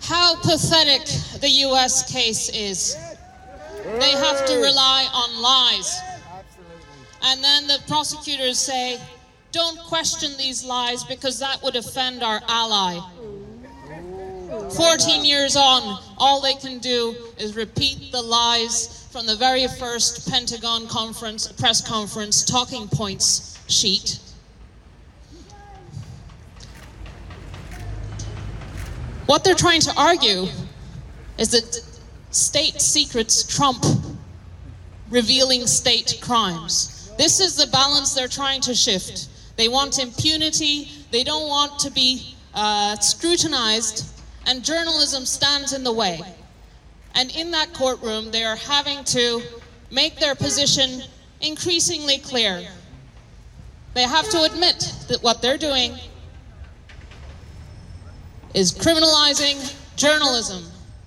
[0.00, 1.04] How pathetic
[1.40, 2.12] the U.S.
[2.12, 2.96] case is.
[4.00, 5.96] They have to rely on lies.
[7.22, 9.00] And then the prosecutors say,
[9.52, 12.98] don't question these lies because that would offend our ally.
[14.52, 20.30] 14 years on, all they can do is repeat the lies from the very first
[20.30, 24.18] Pentagon conference, press conference, talking points sheet.
[29.26, 30.46] What they're trying to argue
[31.38, 31.82] is that
[32.30, 33.84] state secrets trump
[35.10, 37.10] revealing state crimes.
[37.16, 39.28] This is the balance they're trying to shift.
[39.56, 44.11] They want impunity, they don't want to be uh, scrutinized,
[44.46, 46.20] and journalism stands in the way.
[47.14, 49.42] And in that courtroom, they are having to
[49.90, 51.02] make their position
[51.40, 52.66] increasingly clear.
[53.94, 55.94] They have to admit that what they're doing
[58.54, 60.64] is criminalizing journalism,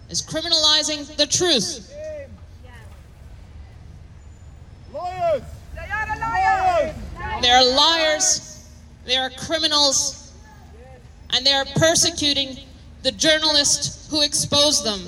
[0.10, 1.92] is criminalizing the truth.
[4.94, 5.42] Lawyers!
[5.74, 6.96] They are liars!
[7.42, 8.70] They are liars,
[9.06, 10.34] they are criminals,
[11.32, 12.58] and they are persecuting
[13.06, 15.00] the journalist who exposed them.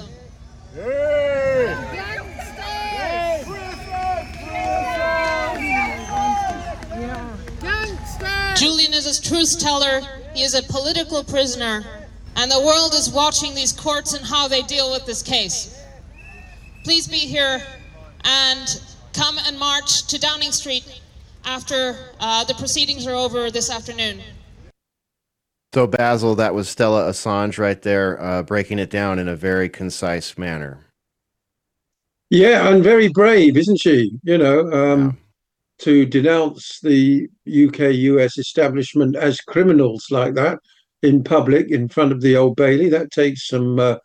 [8.56, 10.02] Julian is a truth teller,
[10.36, 11.84] he is a political prisoner,
[12.36, 15.84] and the world is watching these courts and how they deal with this case.
[16.84, 17.64] Please be here
[18.24, 18.80] and
[19.14, 21.02] come and march to Downing Street
[21.46, 24.22] after uh, the proceedings are over this afternoon.
[25.74, 29.70] So, Basil, that was Stella Assange right there, uh, breaking it down in a very
[29.70, 30.86] concise manner.
[32.30, 34.12] Yeah, and very brave, isn't she?
[34.24, 35.12] You know, um, yeah.
[35.80, 40.60] to denounce the UK US establishment as criminals like that
[41.04, 43.98] in public in front of the Old Bailey, that takes some uh,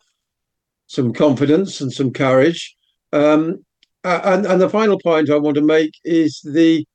[0.87, 2.75] some confidence and some courage.
[3.13, 3.65] Um,
[4.03, 6.85] and, and the final point I want to make is the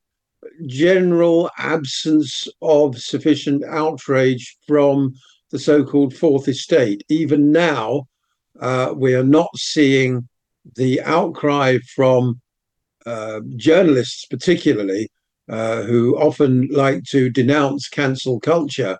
[0.65, 5.13] general absence of sufficient outrage from
[5.51, 7.03] the so-called fourth estate.
[7.09, 8.07] Even now,
[8.59, 10.27] uh, we are not seeing
[10.75, 12.39] the outcry from
[13.05, 15.09] uh, journalists, particularly,
[15.49, 18.97] uh, who often like to denounce cancel culture,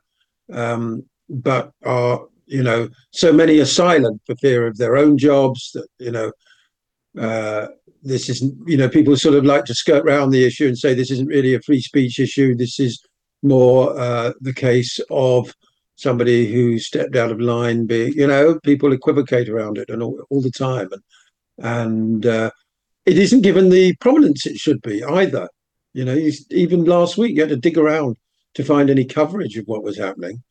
[0.51, 5.71] um, but are, you know, so many are silent for fear of their own jobs
[5.73, 6.31] that, you know,
[7.19, 7.67] uh,
[8.03, 10.93] this isn't, you know, people sort of like to skirt around the issue and say
[10.93, 12.55] this isn't really a free speech issue.
[12.55, 13.03] This is
[13.43, 15.53] more uh, the case of
[15.95, 17.85] somebody who stepped out of line.
[17.85, 21.01] Being, you know, people equivocate around it and all, all the time, and
[21.61, 22.51] and uh,
[23.05, 25.47] it isn't given the prominence it should be either.
[25.93, 28.17] You know, you, even last week you had to dig around
[28.55, 30.43] to find any coverage of what was happening,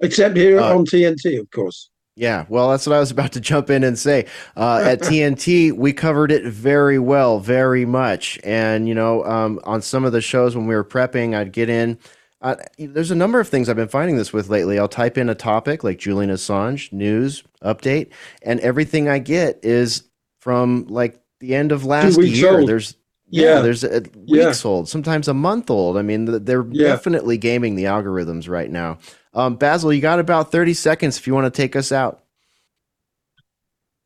[0.00, 1.90] except here uh, on TNT, of course.
[2.18, 4.26] Yeah, well, that's what I was about to jump in and say.
[4.56, 8.40] Uh, at TNT, we covered it very well, very much.
[8.42, 11.68] And, you know, um, on some of the shows when we were prepping, I'd get
[11.68, 11.98] in.
[12.40, 14.78] Uh, there's a number of things I've been finding this with lately.
[14.78, 18.10] I'll type in a topic like Julian Assange, news, update,
[18.42, 20.04] and everything I get is
[20.40, 22.60] from like the end of last year.
[22.60, 22.68] Old.
[22.68, 22.94] There's
[23.28, 24.70] yeah, yeah, there's a, weeks yeah.
[24.70, 25.96] old, sometimes a month old.
[25.96, 26.88] I mean, they're yeah.
[26.88, 28.98] definitely gaming the algorithms right now.
[29.34, 32.22] Um, Basil, you got about 30 seconds if you want to take us out.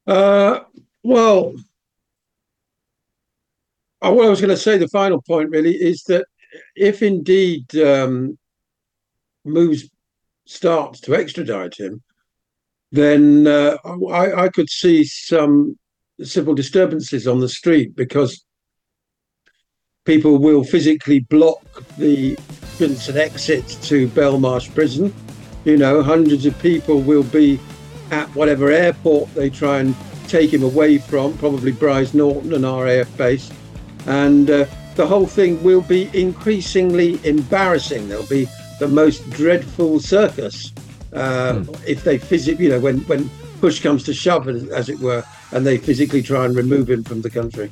[0.06, 0.60] Uh,
[1.02, 1.54] well,
[4.02, 6.26] uh, what I was going to say, the final point really is that
[6.74, 8.38] if indeed um,
[9.44, 9.88] moves
[10.46, 12.02] starts to extradite him,
[12.90, 15.78] then uh, I, I could see some
[16.22, 18.44] civil disturbances on the street because
[20.10, 21.62] people will physically block
[21.96, 22.36] the
[22.72, 25.14] entrance and exit to Belmarsh prison.
[25.64, 27.60] You know, hundreds of people will be
[28.10, 29.94] at whatever airport they try and
[30.26, 33.52] take him away from, probably Brize Norton and RAF base.
[34.06, 38.08] And uh, the whole thing will be increasingly embarrassing.
[38.08, 38.48] There'll be
[38.80, 40.72] the most dreadful circus
[41.12, 41.86] uh, mm.
[41.86, 43.30] if they physically, you know, when, when
[43.60, 47.22] push comes to shove, as it were, and they physically try and remove him from
[47.22, 47.70] the country.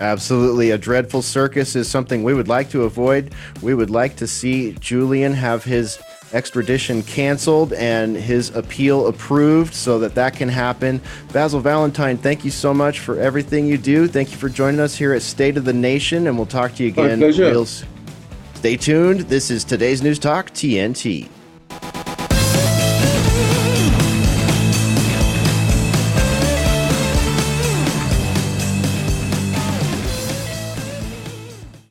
[0.00, 0.70] Absolutely.
[0.70, 3.34] A dreadful circus is something we would like to avoid.
[3.62, 5.98] We would like to see Julian have his
[6.32, 11.00] extradition canceled and his appeal approved so that that can happen.
[11.32, 14.08] Basil Valentine, thank you so much for everything you do.
[14.08, 16.82] Thank you for joining us here at State of the Nation, and we'll talk to
[16.82, 17.20] you again.
[17.20, 17.64] My pleasure.
[18.54, 19.20] Stay tuned.
[19.20, 21.28] This is today's News Talk TNT.